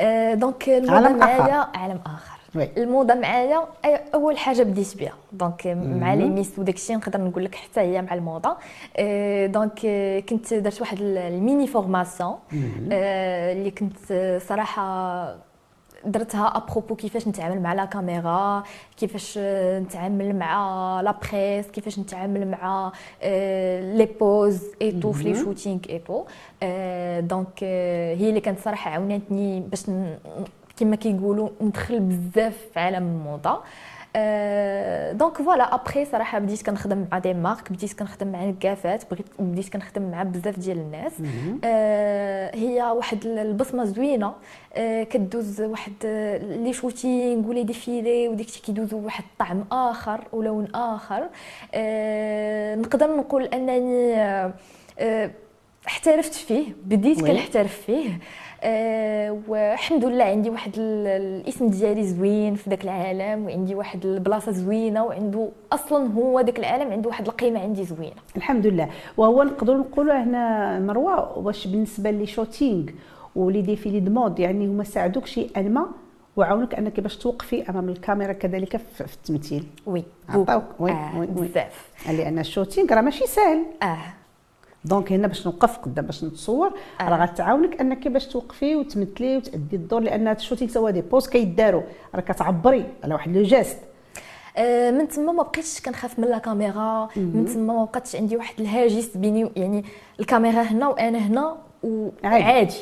آه، 0.00 0.34
donc 0.34 0.68
الموضة 0.68 0.94
عالم 1.06 1.18
معايا 1.18 1.66
عالم 1.74 1.98
آخر. 2.06 2.37
oui. 2.54 2.68
الموضه 2.76 3.14
معايا 3.14 3.64
أول 4.14 4.38
حاجة 4.38 4.62
بديت 4.62 4.96
بها 4.98 5.12
donc 5.32 5.66
مع 6.00 6.14
les 6.14 6.24
Miss 6.24 6.58
وداك 6.58 6.74
الشيء 6.74 6.96
نقدر 6.96 7.20
نقول 7.20 7.44
لك 7.44 7.54
حتى 7.54 7.80
هي 7.80 8.02
مع 8.02 8.14
الموضة. 8.14 8.56
donc 9.46 9.80
آه، 9.86 10.20
كنت 10.20 10.54
درت 10.54 10.80
واحد 10.80 11.00
ال- 11.00 11.18
ال 11.18 11.28
mini 11.28 11.66
formation 11.66 12.36
آه، 12.92 13.52
اللي 13.52 13.70
كنت 13.70 13.96
آه، 14.10 14.38
صراحة 14.38 15.48
درتها 16.04 16.56
à 16.56 16.61
propos 16.61 16.94
كيفاش 16.94 17.28
نتعامل 17.28 17.62
مع 17.62 17.72
la 17.74 17.84
caméra 17.84 18.62
كيفاش 18.96 19.34
آه، 19.38 19.80
نتعامل 19.80 20.36
مع 20.36 21.00
la 21.00 21.14
presse 21.32 21.66
كيفاش 21.66 21.98
نتعامل 21.98 22.48
مع 22.50 22.92
les 23.96 24.08
poses 24.20 24.62
et 24.82 24.92
tout 24.92 25.12
في 25.12 25.24
les 25.24 25.34
shootings 25.34 25.78
et 25.90 25.98
tout 25.98 26.24
donc 27.28 27.64
هي 28.18 28.28
اللي 28.28 28.40
كانت 28.40 28.58
صراحة 28.58 28.90
عاونتني 28.90 29.60
باش 29.60 29.84
كما 30.80 30.96
كيقولوا 30.96 31.48
ندخل 31.60 32.00
بزاف 32.00 32.56
في 32.74 32.80
عالم 32.80 33.06
الموضة. 33.06 33.62
donc 35.12 35.42
voilà 35.42 35.74
après 35.74 36.04
صراحة 36.04 36.38
بديت 36.38 36.66
كنخدم 36.66 37.06
مع 37.12 37.18
des 37.18 37.34
marques 37.34 37.72
بديت 37.72 37.92
كنخدم 37.92 38.32
مع 38.32 38.44
نكافات 38.44 39.02
بديت 39.38 39.68
كنخدم 39.68 40.10
مع 40.10 40.22
بزاف 40.22 40.58
ديال 40.58 40.78
الناس. 40.78 41.12
هي 42.54 42.82
واحد 42.96 43.26
البصمة 43.26 43.84
زوينة. 43.84 44.32
كدوز 45.10 45.60
واحد 45.60 45.92
les 46.42 46.72
shootings 46.72 47.48
و 47.48 47.52
les 47.52 47.62
défilés 47.62 48.28
وديك 48.28 48.46
كيدوزو 48.46 48.98
واحد 48.98 49.24
الطعم 49.32 49.64
آخر 49.72 50.20
ولون 50.32 50.68
آخر. 50.74 51.22
نقدر 52.80 53.16
نقول 53.16 53.44
أنني 53.44 54.16
احترفت 55.86 56.34
فيه 56.34 56.66
بديت 56.84 57.20
كنحترف 57.20 57.80
فيه. 57.86 58.18
أه 58.62 59.38
والحمد 59.48 60.04
لله 60.04 60.24
عندي 60.24 60.50
واحد 60.50 60.72
الاسم 60.78 61.68
ديالي 61.68 62.04
زوين 62.04 62.54
في 62.54 62.70
ذاك 62.70 62.84
العالم 62.84 63.46
وعندي 63.46 63.74
واحد 63.74 64.06
البلاصة 64.06 64.52
زوينة 64.52 65.04
وعنده 65.04 65.48
أصلا 65.72 66.12
هو 66.12 66.40
ذاك 66.40 66.58
العالم 66.58 66.92
عنده 66.92 67.08
واحد 67.08 67.26
القيمة 67.26 67.60
عندي 67.60 67.84
زوينة. 67.84 68.16
الحمد 68.36 68.66
لله. 68.66 68.88
وهو 69.16 69.42
نقدروا 69.42 69.78
نقولوا 69.78 70.14
هنا 70.22 70.78
مروة 70.80 71.38
واش 71.38 71.66
بالنسبة 71.66 72.10
les 72.10 72.26
shootings 72.26 72.88
و 73.36 73.43
les 73.43 73.62
défilés 73.62 74.00
de 74.00 74.12
mode 74.12 74.38
يعني 74.38 74.66
هما 74.66 74.84
ساعدوك 74.84 75.26
شيئا 75.26 75.62
ما 75.62 75.86
وعاونك 76.36 76.74
أنك 76.74 77.00
باش 77.00 77.16
توقفي 77.16 77.70
أمام 77.70 77.88
الكاميرا 77.88 78.32
كذلك 78.32 78.76
في 78.76 79.00
التمثيل. 79.00 79.66
oui 79.86 80.04
عطاوك. 80.28 80.64
oui 80.78 80.90
آه 80.90 81.18
oui 81.18 81.26
بزاف. 81.26 81.88
لأن 82.08 82.38
ال 82.38 82.44
shooting 82.44 82.94
راه 82.94 83.00
ماشي 83.00 83.26
سهل 83.26 83.62
آه. 83.82 83.98
donc 84.84 85.12
هنا 85.12 85.26
باش 85.26 85.46
نوقف 85.46 85.78
قدام 85.78 86.06
باش 86.06 86.24
نتصور 86.24 86.72
آه. 87.00 87.08
راه 87.08 87.16
غتعاونك 87.26 87.80
أنك 87.80 88.08
باش 88.08 88.26
توقفي 88.26 88.76
وتمثلي 88.76 89.36
وتأدي 89.36 89.76
الدور 89.76 90.00
لأن 90.00 90.28
ال 90.28 90.33
shooting 90.33 90.70
soit 90.70 90.90
des 90.90 91.00
poses 91.00 91.28
كيداروا 91.28 91.82
راه 92.14 92.20
كتعبري 92.20 92.84
على 93.04 93.14
واحد 93.14 93.36
le 93.36 93.42
geste. 93.42 93.78
آه، 94.56 94.90
من 94.90 95.08
تما 95.08 95.32
ما 95.32 95.42
بقيتش 95.42 95.80
كنخاف 95.80 96.18
من 96.18 96.28
لا 96.28 96.38
كاميرا 96.38 97.08
من 97.16 97.44
تما 97.44 97.74
ما 97.74 97.84
بقاتش 97.84 98.16
عندي 98.16 98.36
واحد 98.36 98.60
الهاجس 98.60 99.16
بيني 99.16 99.50
يعني 99.56 99.84
الكاميرا 100.20 100.62
هنا 100.62 100.88
وأنا 100.88 101.18
هنا 101.18 101.56
عادي. 102.24 102.44
وعادي 102.44 102.76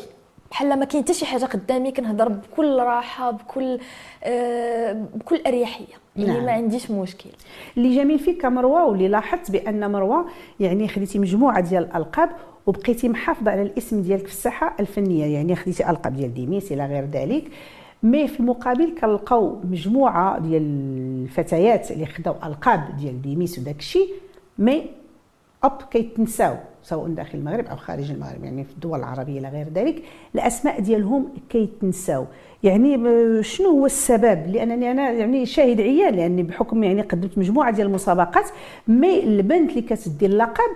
بحال 0.50 0.78
ما 0.78 0.84
كاين 0.84 1.02
حتى 1.02 1.14
شي 1.14 1.26
حاجة 1.26 1.44
قدامي 1.44 1.92
كنهضر 1.92 2.28
بكل 2.28 2.78
راحة 2.78 3.30
بكل 3.30 3.78
آه 4.24 4.92
بكل 5.14 5.42
أريحية. 5.46 6.05
يعني 6.18 6.32
نعم. 6.32 6.44
ما 6.46 6.52
عنديش 6.52 6.90
مشكل. 6.90 7.30
اللي 7.76 7.96
جميل 7.96 8.18
فيك 8.18 8.42
كمروة 8.42 8.84
واللي 8.84 9.08
لاحظت 9.08 9.50
بأن 9.50 9.92
مروة 9.92 10.26
يعني 10.60 10.88
خديتي 10.88 11.18
مجموعة 11.18 11.60
ديال 11.60 11.84
الألقاب 11.84 12.30
وبقيتي 12.66 13.08
محافظة 13.08 13.50
على 13.50 13.62
الاسم 13.62 14.02
ديالك 14.02 14.26
في 14.26 14.32
الساحه 14.32 14.76
الفنية. 14.80 15.26
يعني 15.26 15.56
خديتي 15.56 15.90
ألقاب 15.90 16.16
ديال 16.16 16.34
ديميس 16.34 16.72
إلى 16.72 16.86
غير 16.86 17.04
ذلك. 17.04 17.44
mais 18.02 18.28
في 18.28 18.40
المقابل 18.40 18.94
كنلقاو 19.00 19.60
مجموعة 19.64 20.38
ديال 20.38 20.62
الفتيات 21.22 21.90
اللي 21.90 22.06
خداو 22.06 22.34
ألقاب 22.44 22.96
ديال 22.96 23.22
des 23.22 23.38
Miss 23.38 23.58
وداك 23.58 23.78
الشيء. 23.78 24.08
mais 24.58 24.86
après 25.64 25.82
كيتنساو 25.90 26.56
سواء 26.82 27.08
داخل 27.08 27.38
المغرب 27.38 27.66
أو 27.66 27.76
خارج 27.76 28.10
المغرب 28.10 28.44
يعني 28.44 28.64
في 28.64 28.72
الدول 28.72 28.98
العربية 28.98 29.38
إلى 29.38 29.48
غير 29.48 29.68
ذلك. 29.74 30.02
الأسماء 30.34 30.80
ديالهم 30.80 31.28
كيتنساو. 31.48 32.26
يعني 32.66 33.42
شنو 33.42 33.68
هو 33.70 33.86
السبب؟ 33.86 34.46
لأنني 34.46 34.90
أنا 34.90 35.10
يعني 35.10 35.46
شاهد 35.46 35.80
عيان 35.80 36.14
لأني 36.14 36.42
بحكم 36.42 36.84
يعني 36.84 37.02
قدمت 37.02 37.38
مجموعة 37.38 37.70
ديال 37.70 37.86
المسابقات 37.86 38.48
mais 38.88 39.22
البنت 39.24 39.70
اللي 39.70 39.82
كتدي 39.82 40.26
اللقب 40.26 40.70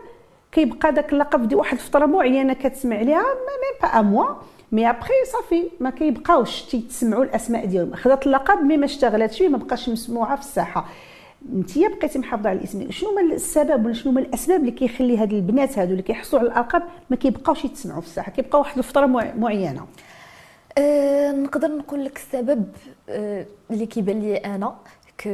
كيبقى 0.53 0.93
داك 0.93 1.13
اللقب 1.13 1.49
دي 1.49 1.55
واحد 1.55 1.73
الفترة 1.79 2.07
معينه 2.07 2.53
كتسمع 2.53 2.97
عليها 2.97 3.19
même 3.23 3.93
pas 3.93 4.01
mois 4.03 4.27
مي 4.73 4.91
ابخي 4.91 5.13
صافي 5.33 5.65
ما 5.81 5.91
كيبقاوش 5.91 6.63
تيتسمعوا 6.63 7.25
الأسماء 7.25 7.65
ديالهم. 7.67 7.95
خدات 7.95 8.27
اللقب 8.27 8.63
مي 8.63 8.77
ما 8.77 8.85
اشتغلتش 8.85 9.43
بيه 9.43 9.49
ما 9.49 9.59
بقاش 9.59 9.89
مسموعة 9.89 10.37
في 10.37 10.43
الساحة. 10.43 10.87
انت 11.55 11.79
بقيتي 11.79 12.19
محافظة 12.19 12.49
على 12.51 12.59
الاسم. 12.59 12.91
شنو 12.91 13.11
هما 13.11 13.21
السبب 13.35 13.85
ولا 13.85 13.95
شنو 13.95 14.13
هما 14.13 14.21
الأسباب 14.21 14.61
اللي 14.61 14.71
كيخلي 14.71 15.17
هاد 15.19 15.33
البنات 15.33 15.79
هادو 15.79 15.91
اللي 15.91 16.03
كيحصلوا 16.03 16.41
على 16.43 16.51
الألقاب 16.53 16.83
ما 17.11 17.17
كيبقاوش 17.17 17.65
يتسمعوا 17.65 18.01
في 18.01 18.07
الساحة؟ 18.07 18.33
كيبقاو 18.33 18.61
واحد 18.63 18.79
الفترة 18.79 19.07
مع- 19.07 19.35
معينة. 19.39 19.87
أه 20.81 21.33
نقدر 21.33 21.69
نقول 21.69 22.05
لك 22.05 22.17
السبب 22.17 22.65
أه 23.09 23.47
اللي 23.71 23.87
كيبان 23.87 24.21
لي 24.21 24.37
أنا 24.37 24.75
ك 25.19 25.27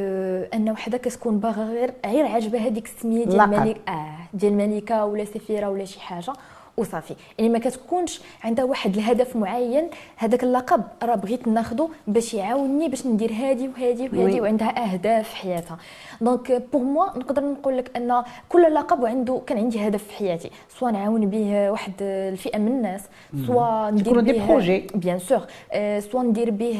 أن 0.54 0.70
وحدة 0.70 0.98
كتكون 0.98 1.38
باغا 1.38 1.64
غير 1.64 1.94
غير 2.06 2.26
عاجبها 2.26 2.60
هذيك 2.60 2.86
السمية 2.86 3.24
ديال. 3.26 3.40
الملك 3.40 3.88
آه 3.88 4.16
ديال 4.34 4.52
الملكه 4.52 5.04
ولا 5.04 5.24
سفيرة 5.24 5.68
ولا 5.70 5.84
شي 5.84 6.00
حاجة 6.00 6.32
وصافي. 6.76 7.14
يعني 7.38 7.50
ما 7.50 7.58
كتكونش 7.58 8.20
عندها 8.44 8.64
واحد 8.64 8.94
الهدف 8.94 9.36
معين 9.36 9.88
هذاك 10.16 10.44
اللقب 10.44 10.82
راه 11.02 11.14
بغيت 11.14 11.48
ناخذه 11.48 11.88
باش 12.06 12.34
يعاونني 12.34 12.88
باش 12.88 13.06
ندير 13.06 13.32
هادي 13.32 13.68
وهادي. 13.68 14.10
وهادي 14.12 14.40
وعندها 14.40 14.92
أهداف 14.92 15.28
في 15.28 15.36
حياتها. 15.36 15.78
donc 16.20 16.62
pour 16.72 16.82
moi 16.82 17.18
نقدر 17.18 17.44
نقول 17.44 17.78
لك 17.78 17.96
أن 17.96 18.22
كل 18.48 18.74
لقب 18.74 19.02
وعنده 19.02 19.40
كان 19.46 19.58
عندي 19.58 19.88
هدف 19.88 20.04
في 20.04 20.12
حياتي. 20.12 20.50
سواء 20.78 20.92
نعاون 20.92 21.26
به 21.26 21.70
واحد 21.70 21.92
الفئة 22.00 22.58
من 22.58 22.68
الناس 22.68 23.02
سواء 23.46 23.90
ندير 23.90 24.20
به 24.20 24.46
projet. 24.46 24.86
bien 24.94 25.18
sûr 25.18 25.40
أه 25.72 26.00
soit 26.00 26.22
ندير 26.22 26.50
به 26.50 26.76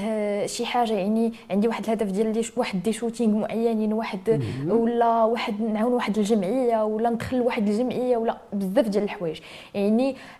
شي 0.46 0.66
حاجة 0.66 0.92
يعني 0.92 1.32
عندي 1.50 1.68
واحد 1.68 1.84
الهدف 1.84 2.06
ديال 2.06 2.32
دي 2.32 2.46
واحد 2.56 2.82
des 2.82 2.92
shootings 2.92 3.38
معينين 3.38 3.92
واحد 3.92 4.42
ولا 4.68 5.24
واحد 5.24 5.60
نعاون 5.60 5.92
واحد 5.92 6.18
الجمعية 6.18 6.84
ولا 6.84 7.10
ندخل 7.10 7.40
واحد 7.40 7.68
الجمعية 7.68 8.16
ولا 8.16 8.36
بزاف 8.52 8.88
ديال 8.88 9.04
الحوايج. 9.04 9.40
يعني 9.74 9.85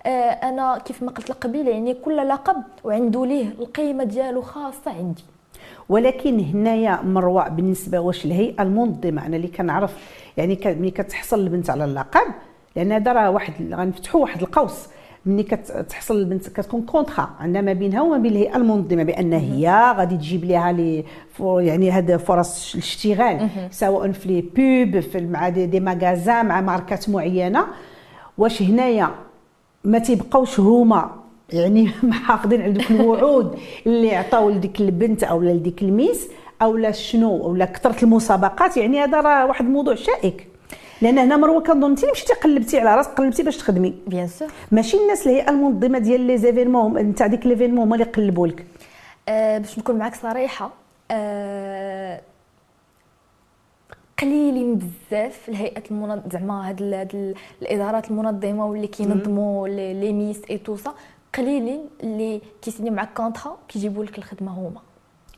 آه 0.07 0.09
أنا 0.31 0.79
كيف 0.79 1.03
ما 1.03 1.11
قلت 1.11 1.31
لك 1.31 1.37
قبيلة 1.37 1.71
يعني 1.71 1.95
كل 1.95 2.17
لقب 2.29 2.57
وعنده 2.85 3.27
ليه 3.27 3.47
القيمة 3.59 4.05
ديالو 4.05 4.43
خاصة 4.43 4.91
عندي. 4.99 5.25
ولكن 5.89 6.41
هنايا 6.41 7.03
مروة 7.03 7.49
بالنسبة 7.49 8.01
واش 8.01 8.25
الهيئة 8.25 8.63
المنظمة 8.63 9.27
أنا 9.27 9.37
اللي 9.37 9.49
كنعرف 9.49 9.95
يعني 10.37 10.59
ملي 10.65 10.91
كتحصل 10.91 11.41
البنت 11.41 11.71
على 11.71 11.85
اللقب 11.85 12.27
لأن 12.77 12.93
هذا 12.93 13.13
راه 13.13 13.31
واحد 13.31 13.53
غنفتحوا 13.73 14.21
واحد 14.21 14.43
القوس. 14.43 14.89
ملي 15.27 15.43
كتحصل 15.43 16.17
البنت 16.17 16.49
كتكون 16.49 16.83
contrat 16.83 17.31
عندنا 17.41 17.61
ما 17.61 17.73
بينها 17.73 18.03
وما 18.03 18.19
بين 18.19 18.33
الهيئة 18.33 18.57
المنظمة 18.57 19.03
بأن 19.03 19.33
هي 19.33 19.95
غادي 19.97 20.17
تجيب 20.17 20.45
لها 20.45 20.73
لي 20.73 21.05
يعني 21.41 21.91
هذا 21.91 22.17
فرص 22.17 22.75
الاشتغال 22.75 23.51
سواء 23.71 24.13
في 24.13 24.29
les 24.29 24.41
pubs 24.41 25.01
في 25.01 25.27
مع 25.27 25.49
des, 25.49 25.67
des 25.67 25.81
magasins 25.81 26.47
مع 26.47 26.61
ماركات 26.61 27.09
معينة. 27.09 27.67
واش 28.39 28.63
هنايا 28.63 29.11
ما 29.87 29.99
تيبقاوش 29.99 30.61
هما. 30.61 31.11
يعني 31.53 31.91
محافظين 32.03 32.63
على 32.63 32.73
دوك 32.73 32.91
الوعود 32.91 33.59
اللي 33.87 34.17
عطاو 34.17 34.51
لديك 34.51 34.81
البنت 34.81 35.25
أو 35.25 35.43
لديك 35.43 35.83
ال 35.83 35.92
Miss 35.92 36.29
أو 36.63 36.77
لا 36.77 36.91
شنو 36.91 37.45
أو 37.45 37.67
كثرة 37.67 38.05
المسابقات. 38.05 38.77
يعني 38.77 39.01
هذا 39.01 39.21
راه 39.21 39.47
واحد 39.47 39.65
الموضوع 39.65 39.95
شائك. 39.95 40.47
لأن 41.03 41.19
هنا 41.19 41.37
مروة 41.37 41.63
كنظن 41.63 41.91
انت 41.91 42.01
اللي 42.01 42.13
مشيتي 42.13 42.33
قلبتي 42.33 42.81
على 42.81 42.97
راسك 42.97 43.11
قلبتي 43.11 43.43
باش 43.43 43.57
تخدمي. 43.57 43.95
bien 44.07 44.29
sûr 44.29 44.49
ماشي 44.73 44.97
الناس 44.97 45.27
اللي 45.27 45.43
هي 45.43 45.49
المنظمة 45.49 45.99
ديال 45.99 46.21
les 46.21 46.39
événements 46.39 46.99
نتاع 46.99 47.27
ديك 47.27 47.47
l'événement 47.47 47.83
هما 47.87 47.95
اللي 47.95 48.05
قلبوا 48.05 48.47
لك 48.47 48.67
أه 49.29 49.59
باش 49.59 49.79
نكون 49.79 49.97
معك 49.97 50.15
صريحة. 50.15 50.71
أه 51.11 51.66
قليلين 54.21 54.79
بزاف 54.79 55.49
الهيئات 55.49 55.91
المنظمه 55.91 56.23
زعما 56.33 56.69
هاد 56.69 56.83
ال- 56.83 56.95
هاد 56.95 57.15
ال- 57.15 57.35
الإدارات 57.63 58.11
المنظمة 58.11 58.67
واللي 58.67 58.87
كينظموا 58.87 59.69
les 59.69 60.13
Miss 60.13 60.41
et 60.51 60.59
tout 60.59 60.77
ça 60.77 60.95
قليلين 61.37 61.81
اللي 62.03 62.41
كيسينيو 62.63 62.93
معك 62.93 63.09
contrat 63.17 63.57
كيجيبوا 63.69 64.05
لك 64.05 64.19
الخدمة 64.19 64.53
هما. 64.53 64.81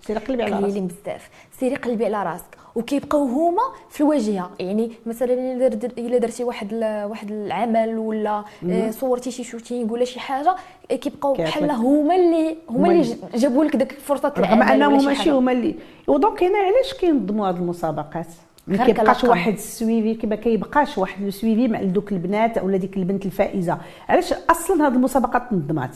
سيري 0.07 0.19
قلبي 0.21 0.43
على 0.43 0.53
راسك. 0.53 0.65
قليلين 0.65 0.87
بزاف. 0.87 1.31
سيري 1.59 1.75
قلبي 1.75 2.07
على 2.07 2.31
راسك. 2.31 2.45
وكيبقاو 2.75 3.25
هما 3.25 3.63
في 3.91 4.01
الواجهة. 4.01 4.51
يعني 4.61 4.93
مثلا 5.07 5.33
إلا 5.35 5.69
در- 5.69 5.91
إلا 5.99 6.19
درتي 6.19 6.45
واحد 6.45 6.75
واحد 7.11 7.31
العمل 7.31 7.99
ولا 7.99 8.45
آه، 8.71 8.91
صورتي 8.91 9.31
شي 9.31 9.45
shooting 9.45 9.93
ولا 9.93 10.05
شي 10.05 10.21
حاجة 10.21 10.57
آه، 10.91 10.95
كيبقاو. 10.95 11.33
بحال 11.33 11.71
هما 11.71 12.17
اللي 12.17 12.57
هما 12.71 12.91
اللي 12.91 13.17
جابوا 13.35 13.65
لك 13.65 13.77
داك 13.77 13.93
فرصه 13.93 14.33
رغم 14.39 14.45
العمل 14.63 14.73
أنهم 14.83 14.93
ولا 14.93 15.01
شي 15.01 15.07
ماشي 15.07 15.31
هما 15.31 15.53
اللي. 15.53 15.75
و 16.07 16.14
donc 16.14 16.43
هنا 16.43 16.59
علاش 16.59 16.95
كينظموا 17.01 17.49
هاد 17.49 17.57
المسابقات؟ 17.57 18.27
ما 18.69 18.85
كيبقاش. 18.87 19.25
واحد 19.25 19.53
ال 19.53 19.65
suivi 19.65 20.27
ما 20.27 20.37
كيبقاش 20.37 20.99
واحد 20.99 21.23
ال 21.23 21.30
suivi 21.30 21.69
مع 21.69 21.83
دوك 21.83 22.13
البنات 22.13 22.59
أو 22.59 22.71
ديك 22.71 22.97
البنت 22.97 23.27
الفائزة 23.27 23.79
علاش 24.09 24.33
أصلا 24.51 24.87
هاد 24.87 24.95
المسابقات 24.95 25.43
تنظمات 25.51 25.91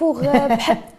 pour 0.00 0.22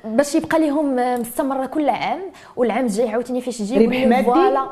باش 0.06 0.36
يبقى 0.36 0.60
لهم 0.60 1.00
آه، 1.00 1.18
مستمرة 1.18 1.66
كل 1.66 1.90
عام 1.90 2.20
والعام 2.56 2.86
الجاي 2.86 3.10
عاوتاني 3.10 3.42
فاش 3.42 3.60
يجيبوا 3.60 3.86
ربح 3.86 4.06
مادي؟ 4.08 4.26
voilà 4.26 4.70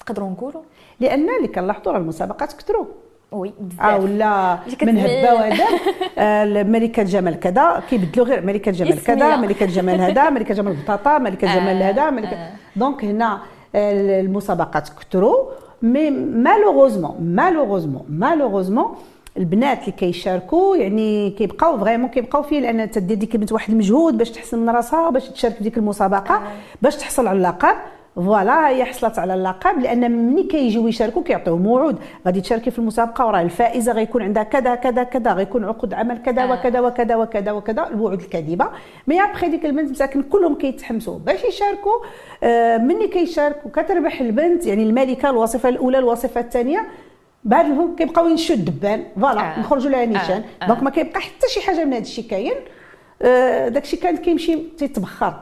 نقدروا 0.00 0.30
نقولوا 0.30 0.62
لأن 1.00 1.28
اللي 1.36 1.48
كنلاحظوا 1.48 1.92
راه 1.92 1.98
المسابقات 1.98 2.52
كثروا 2.52 2.86
oui 3.32 3.48
آه 3.48 3.96
بزاف 3.96 4.02
ولا 4.04 4.58
اللي 4.82 4.92
من. 4.92 4.98
هبة 4.98 5.34
وهذا 5.34 5.64
آه، 6.18 6.62
ملكة 6.62 7.02
جمال 7.02 7.40
كذا 7.40 7.82
كيبدلوا 7.90 8.26
غير 8.26 8.46
ملكة 8.46 8.72
جمال 8.72 9.04
كذا. 9.04 9.36
ملكة 9.36 9.66
جمال 9.66 10.00
هذا 10.00 10.30
ملكة 10.30 10.54
جمال 10.54 10.72
بطاطا 10.72 11.18
ملكة 11.18 11.54
جمال 11.54 11.82
آه، 11.82 11.90
هذا 11.90 12.10
ملكة. 12.10 12.50
donc 12.76 13.04
هنا 13.04 13.40
المسابقات 13.74 14.88
كثروا 14.88 15.50
mais 15.82 16.10
malheureusement 16.10 17.16
malheureusement 17.20 18.04
malheureusement 18.08 18.94
البنات 19.36 19.80
اللي 19.80 19.92
كيشاركوا 19.92 20.76
يعني 20.76 21.30
كيبقاو 21.30 21.78
vraiment 21.78 22.08
كيبقاو 22.08 22.42
فيه 22.42 22.60
لأن 22.60 22.90
تدير 22.90 23.16
ديك 23.16 23.34
البنت 23.34 23.52
واحد 23.52 23.70
المجهود 23.70 24.18
باش 24.18 24.30
تحسن 24.30 24.58
من 24.58 24.70
راسها 24.70 25.10
باش 25.10 25.28
تشارك 25.28 25.54
في 25.54 25.62
ديك 25.62 25.78
المسابقة 25.78 26.42
باش 26.82 26.96
تحصل 26.96 27.26
على 27.26 27.36
اللقب. 27.38 27.76
voilà 28.16 28.68
هي 28.68 28.84
حصلت 28.84 29.18
على 29.18 29.34
اللقب 29.34 29.78
لأن 29.78 30.10
ملي 30.10 30.42
كيجيو 30.42 30.88
يشاركوا 30.88 31.22
كيعطيو 31.22 31.56
موعود 31.56 31.98
غادي 32.26 32.40
تشاركي 32.40 32.70
في 32.70 32.78
المسابقة 32.78 33.26
وراه 33.26 33.40
الفائزة 33.40 33.92
غيكون 33.92 34.22
عندها 34.22 34.42
كذا 34.42 34.74
كذا 34.74 35.02
كذا 35.02 35.32
غيكون 35.32 35.64
عقود 35.64 35.94
عمل 35.94 36.18
كذا 36.22 36.42
آه. 36.42 36.52
وكذا 36.52 36.80
وكذا 36.80 37.16
وكذا 37.16 37.52
وكذا 37.52 37.88
الوعود 37.88 38.20
الكاذبة 38.20 38.68
mais 39.06 39.22
après 39.22 39.48
ديك 39.48 39.66
البنت 39.66 39.90
مساكن 39.90 40.22
كلهم 40.22 40.54
كيتحمسوا 40.54 41.18
باش 41.18 41.44
يشاركوا 41.44 41.92
آه 42.42 42.78
ملي 42.78 43.08
كيشاركوا 43.08 43.70
كتربح 43.70 44.20
البنت 44.20 44.66
يعني 44.66 44.82
الملكة 44.82 45.30
الوصفة 45.30 45.68
الأولى 45.68 45.98
الوصفة 45.98 46.40
الثانية 46.40 46.86
بعد 47.44 47.64
الهم 47.64 47.96
كيبقاو 47.96 48.26
ينشوا 48.28 48.56
الدبان 48.56 49.04
voilà 49.20 49.40
آه. 49.40 49.60
نخرجوا 49.60 49.90
لها 49.90 50.04
نيشان 50.04 50.42
آه. 50.62 50.64
آه. 50.64 50.66
donc 50.66 50.82
ما 50.82 50.90
كيبقى 50.90 51.20
حتى 51.20 51.48
شي 51.48 51.60
حاجة 51.60 51.84
من 51.84 51.92
هذا 51.92 52.02
الشيء 52.02 52.24
كاين 52.24 52.54
آه 53.22 53.68
داكشي 53.68 53.96
كان 53.96 54.16
كيمشي 54.16 54.56
تيتبخر 54.56 55.34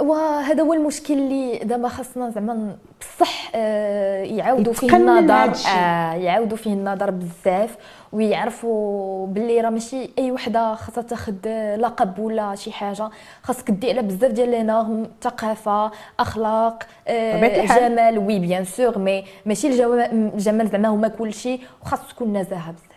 وهذا 0.00 0.62
هو 0.62 0.72
المشكل 0.74 1.14
اللي 1.14 1.58
دابا 1.58 1.88
خاصنا 1.88 2.30
زعما 2.30 2.76
بصح 3.00 3.50
آه، 3.54 4.22
يعاودوا 4.22 4.72
فيه 4.72 4.96
النظر. 4.96 5.68
آه 5.68 6.12
يعاودوا 6.14 6.56
فيه 6.56 6.72
النظر 6.72 7.10
بزاف 7.10 7.76
ويعرفوا 8.12 9.26
باللي 9.26 9.60
راه 9.60 9.70
ماشي 9.70 10.10
أي 10.18 10.32
وحدة 10.32 10.74
خاصها 10.74 11.02
تاخذ 11.02 11.34
لقب 11.76 12.18
ولا 12.18 12.54
شي 12.54 12.72
حاجة 12.72 13.08
خاصك 13.42 13.70
دي 13.70 13.90
على 13.90 14.02
بزاف 14.02 14.30
ديال 14.32 14.50
les 14.50 14.62
normes 14.62 15.06
ثقافه 15.22 15.90
أخلاق 16.20 16.82
آه. 17.08 17.64
جمال 17.88 18.18
oui 18.18 18.38
bien 18.38 18.64
sûr 18.64 18.98
mais 18.98 19.24
ماشي 19.46 19.68
الجمال 19.68 20.68
زعما 20.68 20.88
هما 20.88 21.08
كلشي 21.08 21.60
وخاص 21.82 22.00
تكون 22.08 22.36
نزاهه 22.36 22.70
بزاف 22.72 22.90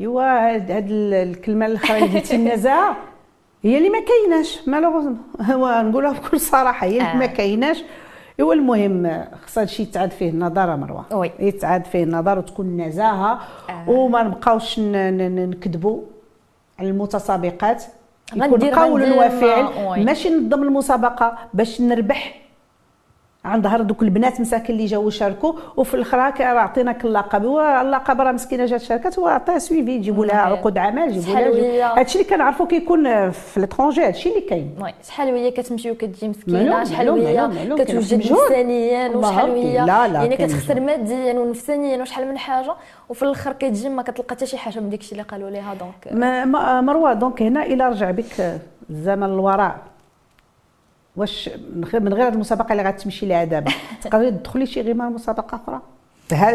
ايوا 0.00 0.22
هاد 0.54 0.70
هاد 0.70 0.90
ال- 0.90 1.14
الكلمة 1.14 1.66
الأخرى 1.66 1.98
اللي 2.04 2.18
قلتي 2.18 2.36
النزاهة 2.40 2.96
هي 3.62 3.78
اللي 3.78 3.90
ما 3.90 3.98
كايناش 4.00 4.68
malheureusement 4.68 5.18
هو 5.50 5.82
نقولها 5.82 6.12
بكل 6.12 6.40
صراحة 6.40 6.86
هي 6.86 6.90
اللي 6.98 7.12
آه. 7.12 7.16
ما 7.16 7.26
كايناش 7.26 7.84
ايوا 8.38 8.54
المهم 8.54 9.24
خص 9.46 9.58
هادشي 9.58 9.82
يتعاد 9.82 10.10
فيه 10.10 10.30
النظر 10.30 10.76
مروه 10.76 11.04
oui. 11.12 11.30
يتعاد 11.38 11.84
فيه 11.84 12.04
النظر 12.04 12.38
وتكون 12.38 12.80
نزاهة 12.80 13.40
آه. 13.70 13.90
وما 13.90 14.22
نبقاوش 14.22 14.78
نكذبوا 14.78 16.02
على 16.78 16.88
المتسابقات 16.88 17.84
يكون 18.36 18.64
قول 18.64 19.12
وفعل. 19.12 20.04
ماشي 20.04 20.30
ننظم 20.30 20.62
المسابقة 20.62 21.38
باش 21.54 21.80
نربح 21.80 22.40
عن 23.44 23.62
ظهر 23.62 23.82
دوك 23.82 24.02
البنات 24.02 24.40
مساكن 24.40 24.72
اللي 24.72 24.86
جاوا 24.86 25.10
شاركوا 25.10 25.52
وفي 25.76 25.94
الآخر 25.94 26.18
راه 26.18 26.60
عطيناك 26.60 27.04
اللقب 27.04 27.44
واللقب 27.44 28.20
راه 28.20 28.32
مسكينة 28.32 28.64
جات 28.64 28.80
شاركت 28.80 29.18
وعطيها 29.18 29.58
سويفي 29.58 29.90
يجيبوا 29.90 30.26
لها. 30.26 30.36
عقود 30.36 30.78
عمل 30.78 31.16
يجيبوا 31.16 31.40
لها 31.40 31.98
هادشي 31.98 32.18
اللي 32.18 32.30
كنعرفوا 32.30 32.66
كيكون 32.66 33.30
في 33.30 33.60
l'étranger 33.60 34.04
هادشي 34.04 34.28
اللي 34.28 34.40
كاين. 34.40 34.74
oui 34.80 34.94
شحال 35.08 35.32
وهي 35.32 35.50
كتمشي 35.50 35.90
وكتجي 35.90 36.28
مسكينة؟ 36.28 36.84
شحال 36.84 37.10
وهي 37.10 37.50
كتوجد. 37.78 38.32
نفسانيا 38.32 39.08
وشحال 39.08 39.50
وهي 39.50 39.74
يعني 39.74 40.36
كتخسر. 40.36 40.80
ماديا 40.80 41.34
ونفسانيا 41.34 42.02
وشحال 42.02 42.28
من 42.28 42.38
حاجة. 42.38 42.74
وفي 43.08 43.22
الأخر 43.22 43.52
كتجي 43.52 43.88
ما 43.88 44.02
كتلقى 44.02 44.34
حتى 44.34 44.46
شي 44.46 44.58
حاجة 44.58 44.80
من 44.80 44.90
داكشي 44.90 45.12
اللي 45.12 45.22
قالوا 45.22 45.50
ليها 45.50 45.74
دونك 45.74 46.12
مروة 46.84 47.12
دونك 47.12 47.42
هنا 47.42 47.62
إلى 47.62 47.88
رجع 47.88 48.10
بك 48.10 48.60
الزمن 48.90 49.26
للوراء 49.26 49.76
واش 51.16 51.50
من 51.74 51.84
غير 51.84 52.00
من 52.02 52.14
غير 52.14 52.26
هاد 52.26 52.32
المسابقة 52.34 52.72
اللي 52.72 52.82
غتمشي 52.82 53.26
لها 53.26 53.44
دابا. 53.44 53.72
تقدري 54.02 54.30
تدخلي 54.30 54.66
شي 54.66 54.80
غير 54.80 54.94
مسابقة 54.94 55.54
أخرى؟ 55.64 55.80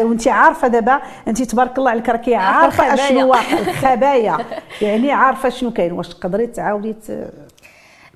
وانت 0.04 0.28
عارفة 0.28 0.68
دابا 0.68 1.00
انت 1.28 1.42
تبارك 1.42 1.78
الله 1.78 1.90
عليك 1.90 2.08
راكي 2.08 2.34
عارفة. 2.54 2.94
أشنو 2.94 3.34
الخبايا. 3.68 4.38
يعني 4.82 5.12
عارفة 5.12 5.48
شنو 5.48 5.70
كاين 5.72 5.92
واش 5.92 6.08
تقدري 6.08 6.46
تعاودي 6.46 6.92
ت- 6.92 7.30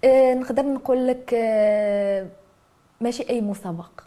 آه 0.05 0.35
نقدر 0.35 0.63
نقول 0.63 1.07
لك 1.09 1.35
آه 1.35 2.27
ماشي 3.01 3.31
أي 3.31 3.41
مسابقه. 3.41 4.03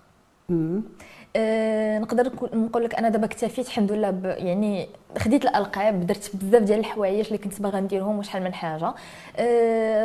آه 1.36 2.00
نقدر 2.00 2.32
نقول- 2.56 2.84
لك 2.84 2.96
أنا 2.96 3.10
دابا 3.10 3.26
اكتفيت 3.26 3.68
الحمد 3.68 3.92
لله 3.92 4.10
ب 4.12 4.26
يعني 4.26 4.90
خديت 5.18 5.44
الألقاب 5.46 6.08
درت 6.08 6.32
بزاف 6.36 6.62
ديال 6.64 6.80
الحوايج 6.80 7.26
اللي 7.26 7.38
كنت 7.38 7.62
باغا 7.62 7.80
نديرهم 7.80 8.20
وشحال 8.20 8.44
من 8.44 8.54
حاجة. 8.54 8.94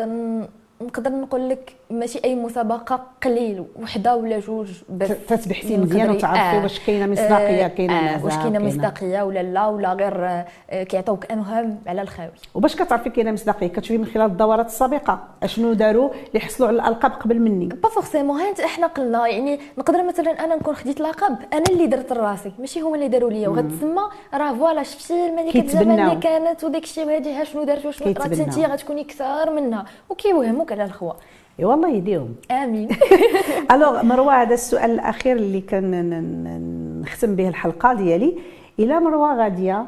ن- 0.05 0.49
نقدر 0.83 1.11
نقول 1.11 1.49
لك 1.49 1.73
ماشي 1.91 2.21
أي 2.25 2.35
مسابقة 2.35 3.01
قليل 3.25 3.65
وحدة 3.83 4.17
ولا 4.17 4.41
جوج 4.41 4.69
بس 4.91 5.09
تتبحثي 5.29 5.77
مزيان 5.77 6.11
وتعرفي 6.11 6.41
آه. 6.41 6.63
واش 6.63 6.81
كاينة 6.81 7.07
مصداقية 7.07 7.65
آه، 7.65 7.69
كاينة 7.69 7.95
آه، 7.95 8.25
واش 8.25 8.37
كاينة 8.37 8.59
مصداقية 8.59 9.23
ولا 9.23 9.43
لا 9.43 9.67
ولا 9.67 9.93
غير 9.93 10.45
آه، 10.71 10.83
كيعطيوك 10.83 11.33
انهم 11.33 11.79
على 11.87 12.03
الخاوي. 12.03 12.31
وباش 12.55 12.77
كتعرفي 12.77 13.11
كاينة 13.11 13.33
مصداقية 13.33 13.67
كتشوفي 13.67 13.99
من 13.99 14.07
خلال 14.07 14.27
الدورات 14.27 14.67
السابقة 14.67 15.21
أشنو 15.43 15.73
داروا 15.73 16.11
اللي 16.29 16.41
حصلوا 16.41 16.69
على 16.69 16.77
الألقاب 16.77 17.13
قبل 17.13 17.41
مني. 17.41 17.67
با 17.67 17.89
forcément 17.89 18.41
ها 18.41 18.49
انت 18.49 18.61
إحنا 18.61 18.87
قلنا 18.87 19.29
يعني 19.29 19.61
نقدر 19.79 20.03
مثلا 20.03 20.45
أنا 20.45 20.57
نكون 20.57 20.75
خديت 20.75 21.01
لقب 21.01 21.37
أنا 21.53 21.65
اللي 21.71 21.87
درت 21.87 22.13
راسي 22.13 22.53
ماشي 22.59 22.81
هما 22.81 22.95
اللي 22.95 23.09
داروا 23.09 23.31
ليا 23.31 23.49
وغتسمى 23.49 24.03
راه 24.35 24.55
voilà 24.55 24.83
شفتي 24.83 25.27
الملكه 25.27 25.81
اللي 25.81 26.17
كانت 26.23 26.65
وداك 26.65 26.83
الشيء 26.83 27.07
وهذه 27.07 27.45
شنو 27.45 27.65
دارت 27.65 27.87
وشنو 27.87 28.13
راه. 28.13 28.27
انت 28.27 28.59
غتكوني 28.59 29.05
كثار 29.05 29.51
منها. 29.51 29.85
وكيوهموك 30.11 30.68
على 30.73 30.85
الخوا. 30.85 31.13
إي 31.61 31.65
والله 31.65 31.89
يديهم 31.91 32.35
آمين. 32.51 32.89
alors 33.73 34.03
مروة 34.03 34.43
هذا 34.43 34.55
السؤال 34.55 34.91
الأخير 34.91 35.37
اللي 35.37 35.61
كان 35.61 37.01
نختم 37.03 37.37
به 37.37 37.49
الحلقة 37.49 37.93
ديالي. 37.95 38.39
إلى 38.79 39.01
مروة 39.01 39.37
غادية 39.43 39.87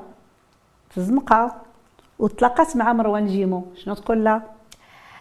في 0.90 0.99
الزنقة 0.99 1.55
وتلاقات 2.19 2.77
مع 2.77 2.93
مروى 2.93 3.27
انجيمو 3.27 3.64
شنو 3.75 3.95
تقول 3.95 4.25
لها؟ 4.25 4.43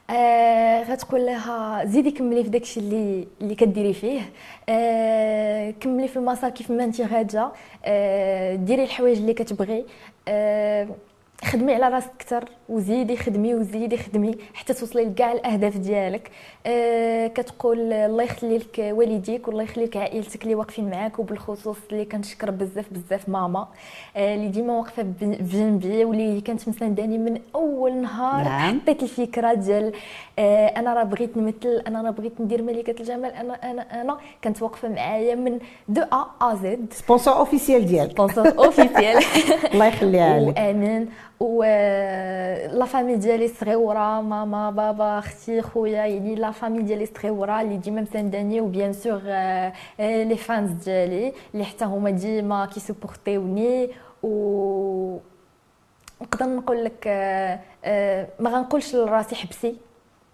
آه 0.10 0.84
غتقول 0.84 1.26
لها 1.26 1.86
زيدي 1.86 2.12
كملي 2.12 2.44
في 2.44 2.50
داكشي 2.50 2.80
اللي 2.80 3.28
اللي 3.42 3.56
كديري 3.56 3.94
فيه. 3.94 4.22
آه 4.70 5.72
كملي 5.72 6.08
في 6.08 6.18
المسار 6.18 6.50
كيف 6.50 6.72
ما 6.72 6.84
انت 6.84 7.02
غاده 7.02 7.52
آه 7.86 8.56
ديري 8.56 8.84
الحوايج 8.84 9.18
اللي 9.18 9.34
كتبغي. 9.34 9.86
آه 10.28 10.88
خدمي 11.46 11.74
على 11.74 11.90
راسك 11.96 12.10
أكثر 12.16 12.44
وزيدي 12.70 13.18
خدمي 13.18 13.56
وزيدي 13.56 13.98
خدمي 13.98 14.36
حتى 14.54 14.74
توصلي 14.74 15.06
لكاع 15.06 15.32
الأهداف 15.32 15.78
ديالك. 15.78 16.32
آه 16.66 17.28
كتقول 17.28 17.94
الله 17.94 18.24
يخلي 18.24 18.58
لك 18.58 18.80
والديك 18.80 19.48
والله 19.48 19.64
يخلي 19.64 19.86
لك 19.86 19.98
عائلتك 19.98 20.44
اللي 20.44 20.56
واقفين 20.56 20.90
معاك 20.90 21.20
وبالخصوص 21.20 21.78
اللي 21.92 22.06
كنشكر 22.06 22.52
بزاف 22.52 22.86
بزاف 22.92 23.30
ماما 23.30 23.68
آه 24.18 24.36
اللي 24.36 24.48
ديما 24.48 24.74
واقفة 24.74 25.04
بجنبي 25.22 26.06
واللي 26.06 26.42
كانت 26.42 26.70
مسانداني 26.70 27.18
من 27.18 27.42
أول 27.56 27.94
نهار 28.02 28.44
نعم. 28.44 28.80
حطيت 28.82 29.04
الفكرة 29.04 29.54
ديال 29.54 29.92
آه، 30.40 30.68
أنا 30.68 30.94
راه 30.94 31.04
بغيت 31.04 31.38
نمثل 31.38 31.84
أنا 31.88 32.02
راه 32.02 32.10
بغيت 32.12 32.42
ندير 32.42 32.62
ملكة 32.62 33.00
الجمال 33.00 33.32
أنا 33.34 33.54
أنا 33.72 34.02
أنا 34.02 34.18
كانت 34.42 34.62
واقفة 34.62 34.90
معايا 34.90 35.36
من 35.36 35.60
دو 35.88 36.02
أ 36.02 36.26
أ 36.42 36.56
زد. 36.56 36.86
sponsor 36.94 37.34
officiel 37.34 37.86
ديالك. 37.86 38.12
sponsor 38.12 38.48
officiel 38.66 39.24
الله 39.74 39.86
يخليها 39.88 40.40
لك. 40.40 40.58
وآمين. 40.58 41.10
و 41.40 41.64
la 42.74 42.86
famille 42.86 43.16
ديالي 43.16 43.48
صغيورة 43.48 44.22
ماما 44.22 44.72
بابا 44.72 45.20
أختي 45.20 45.62
خويا 45.62 46.06
يعني 46.06 46.36
la 46.36 46.52
famille 46.52 46.82
ديالي 46.82 47.06
صغيورة 47.06 47.62
اللي 47.62 47.78
ديما 47.78 48.02
مسانداني 48.02 48.62
و 48.62 48.68
bien 48.68 48.94
sûr 48.94 49.22
les 50.00 50.36
fans 50.38 50.72
ديالي 50.72 51.34
اللي 51.54 51.66
حتى 51.66 51.86
هما 51.86 52.10
ديما 52.10 52.66
كي 52.66 52.82
supporter 52.82 53.57
يوني 53.57 53.90
و 54.24 55.18
نقدر 56.22 56.46
نقول 56.46 56.86
لك 56.86 57.08
آه، 57.08 57.60
آه، 57.86 58.28
ما 58.40 58.50
غنقولش 58.50 58.96
لراسي 58.96 59.36
حبسي 59.36 59.76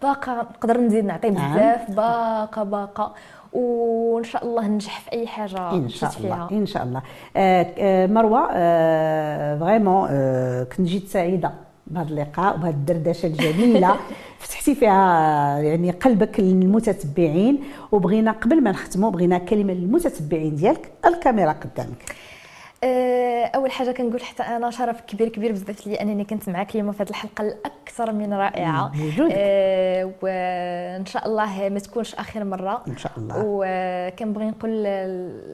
باقا 0.02 0.34
نقدر 0.34 0.80
نزيد 0.80 1.04
نعطي 1.04 1.30
نعم. 1.30 1.54
بزاف 1.54 1.90
باقا 1.90 2.62
باقا 2.64 3.14
وإن 3.52 4.24
شاء 4.24 4.44
الله 4.44 4.66
ننجح 4.68 5.00
في 5.00 5.12
أي 5.12 5.26
حاجة 5.26 5.72
إن 5.72 5.88
شاء 5.88 6.10
الله 6.20 6.46
فيها. 6.46 6.58
إن 6.58 6.66
شاء 6.66 6.82
الله. 6.82 7.02
آه، 7.36 7.66
آه، 7.78 8.06
مروة 8.06 8.48
آه، 8.52 9.58
فريمون 9.58 10.08
آه، 10.10 10.64
كنت 10.64 10.86
جيت 10.86 11.08
سعيدة 11.08 11.52
بهذا 11.86 12.08
اللقاء 12.08 12.54
وبهذه 12.54 12.70
الدردشة 12.74 13.26
الجميلة. 13.26 13.96
فتحتي 14.38 14.74
فيها 14.74 15.58
يعني 15.58 15.90
قلبك 15.90 16.40
للمتتبعين 16.40 17.60
وبغينا 17.92 18.30
قبل 18.32 18.62
ما 18.62 18.70
نختموا 18.70 19.10
بغينا 19.10 19.38
كلمة 19.38 19.72
للمتتبعين 19.72 20.54
ديالك 20.56 20.92
الكاميرا 21.06 21.52
قدامك. 21.52 22.14
أول 22.84 23.70
حاجة 23.70 23.92
كنقول 23.92 24.22
حتى 24.22 24.42
أنا 24.42 24.70
شرف 24.70 25.00
كبير 25.00 25.28
كبير 25.28 25.52
بزاف 25.52 25.86
لي 25.86 25.94
أنني 25.94 26.24
كنت 26.24 26.48
معك 26.48 26.74
اليوم 26.74 26.92
في 26.92 27.02
هذه 27.02 27.10
الحلقة 27.10 27.42
الأكثر 27.42 28.12
من 28.12 28.32
رائعة. 28.32 28.92
آه، 29.32 30.12
وإن 30.22 31.06
شاء 31.06 31.26
الله 31.26 31.68
ما 31.68 31.78
تكونش 31.78 32.14
آخر 32.14 32.44
مرة. 32.44 32.82
إن 32.88 32.96
شاء 32.96 33.12
الله. 33.16 33.42
وكنبغي 33.46 34.44
نقول 34.44 34.70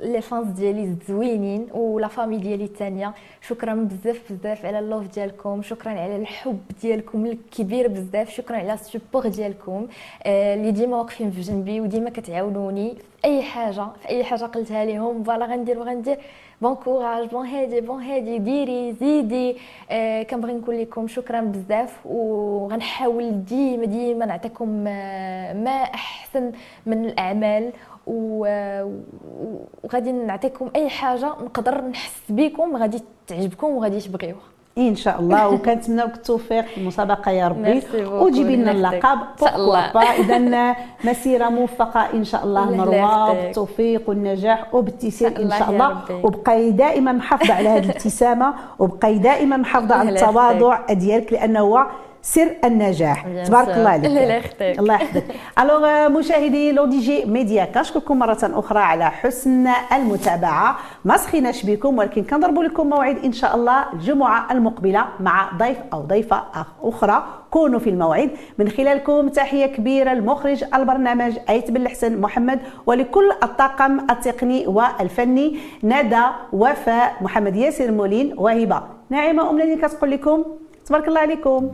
les 0.03 0.21
fans 0.21 0.47
ديالي 0.47 0.85
الزوينين 0.85 1.67
و 1.73 1.85
la 1.85 2.09
famille 2.09 2.39
ديالي 2.39 2.65
الثانية. 2.65 3.15
شكرا 3.41 3.75
بزاف 3.75 4.33
بزاف 4.33 4.67
على 4.67 4.79
ال 4.79 4.84
love 4.84 5.07
ديالكم. 5.07 5.63
شكرا 5.63 5.91
على 5.91 6.17
الحب 6.17 6.61
ديالكم 6.83 7.27
الكبير 7.27 7.89
بزاف. 7.89 8.31
شكرا 8.31 8.57
على 8.57 8.73
ال 8.73 8.80
support 8.80 9.29
ديالكم. 9.29 9.87
آه، 10.23 10.55
اللي 10.55 10.71
ديما 10.71 10.97
واقفين 10.97 11.31
في 11.31 11.41
جنبي 11.41 11.81
وديما 11.81 12.11
كتعاونوني. 12.11 12.95
في 12.95 13.25
أي 13.25 13.43
حاجة 13.43 13.87
في 14.03 14.09
أي 14.09 14.25
حاجة 14.25 14.45
قلتها 14.45 14.85
لهم 14.85 15.23
voilà 15.23 15.47
غندير 15.47 15.79
وغندير. 15.79 16.19
bon 16.63 16.75
courage 16.75 17.29
bon 17.29 17.47
هادي 17.47 17.81
bon 17.81 18.03
هادي 18.03 18.39
ديري 18.39 18.93
زيدي 18.93 19.57
آه 19.91 20.23
كنبغي 20.23 20.53
نقول 20.53 20.81
لكم 20.81 21.09
شكرا 21.09 21.41
بزاف 21.41 22.07
وغنحاول 22.07 23.45
ديما 23.45 23.85
ديما 23.85 24.27
نعطيكم 24.27 24.85
آه 24.89 25.53
ما 25.53 25.71
أحسن 25.71 26.53
من 26.87 27.05
الأعمال 27.05 27.73
وغادي 28.07 30.13
نعطيكم 30.13 30.71
أي 30.77 30.89
حاجة 30.89 31.27
نقدر 31.27 31.85
نحس 31.85 32.23
بكم 32.29 32.77
غادي 32.77 33.03
تعجبكم 33.27 33.67
وغادي 33.67 34.01
تبغيوها. 34.01 34.52
إن 34.79 34.97
شاء 34.97 35.21
الله. 35.21 35.49
وكنتمناو 35.49 36.07
لك 36.07 36.15
التوفيق 36.15 36.65
في 36.67 36.79
المسابقة 36.79 37.31
يا 37.31 37.49
ربي. 37.49 37.83
وجيبي 38.25 38.57
لنا 38.57 38.71
اللقب. 38.71 39.19
اذا 40.21 40.77
مسيرة 41.05 41.49
موفقة 41.49 42.01
إن 42.15 42.25
شاء 42.25 42.45
الله. 42.45 42.77
مروه 42.77 43.33
بالتوفيق 43.33 44.09
والنجاح 44.09 44.75
وبالتيسير 44.75 45.43
إن 45.43 45.51
شاء 45.51 45.71
الله. 45.71 46.03
وبقاي 46.25 46.71
دائما 46.71 47.13
محافظة 47.13 47.55
على 47.55 47.69
هذه 47.69 47.85
الابتسامة. 47.85 48.55
وبقاي 48.79 49.19
دائما 49.19 49.57
محافظة 49.57 49.95
على 50.01 50.11
التواضع 50.11 50.87
ديالك 50.91 51.33
لأنه 51.33 51.61
هو 51.61 51.87
سر 52.23 52.55
النجاح. 52.65 53.27
تبارك 53.47 53.69
الله 53.69 53.91
عليك. 53.91 54.07
الله 54.11 54.21
يحفظك 54.23 54.79
الله 54.79 54.95
يحفظك. 54.95 55.25
alors 55.59 56.09
مشاهدي 56.09 56.73
Le 56.73 56.85
DJ 56.85 57.25
Media 57.25 57.65
كنشكركم 57.65 58.19
مرة 58.19 58.39
أخرى 58.43 58.79
على 58.79 59.11
حسن 59.11 59.67
المتابعة. 59.93 60.77
ما 61.05 61.17
سخيناش 61.17 61.67
بكم 61.67 61.99
ولكن 61.99 62.25
كنضربوا 62.25 62.65
لكم 62.65 62.87
موعد 62.87 63.25
إن 63.25 63.33
شاء 63.33 63.55
الله 63.57 63.93
الجمعة 63.93 64.53
المقبلة 64.53 65.05
مع 65.21 65.51
ضيف 65.59 65.77
أو 65.93 66.01
ضيفة 66.01 66.43
أخرى. 66.83 67.25
كونوا 67.51 67.79
في 67.79 67.91
الموعد. 67.91 68.31
من 68.59 68.69
خلالكم 68.69 69.29
تحية 69.29 69.67
كبيرة 69.67 70.15
لمخرج 70.15 70.65
البرنامج 70.75 71.39
أيت 71.51 71.71
بن 71.71 71.83
الحسن 71.83 72.21
محمد 72.21 72.61
ولكل 72.87 73.33
الطاقم 73.43 74.01
التقني 74.11 74.67
والفني 74.67 75.59
ندى 75.85 76.25
وفاء 76.53 77.17
محمد 77.21 77.57
ياسر 77.57 77.91
مولين 77.91 78.35
وهبة. 78.39 78.83
ناعمة 79.11 79.51
أم 79.51 79.77
كتقول 79.83 80.11
لكم. 80.11 80.45
تبارك 80.87 81.09
الله 81.09 81.21
عليكم. 81.21 81.71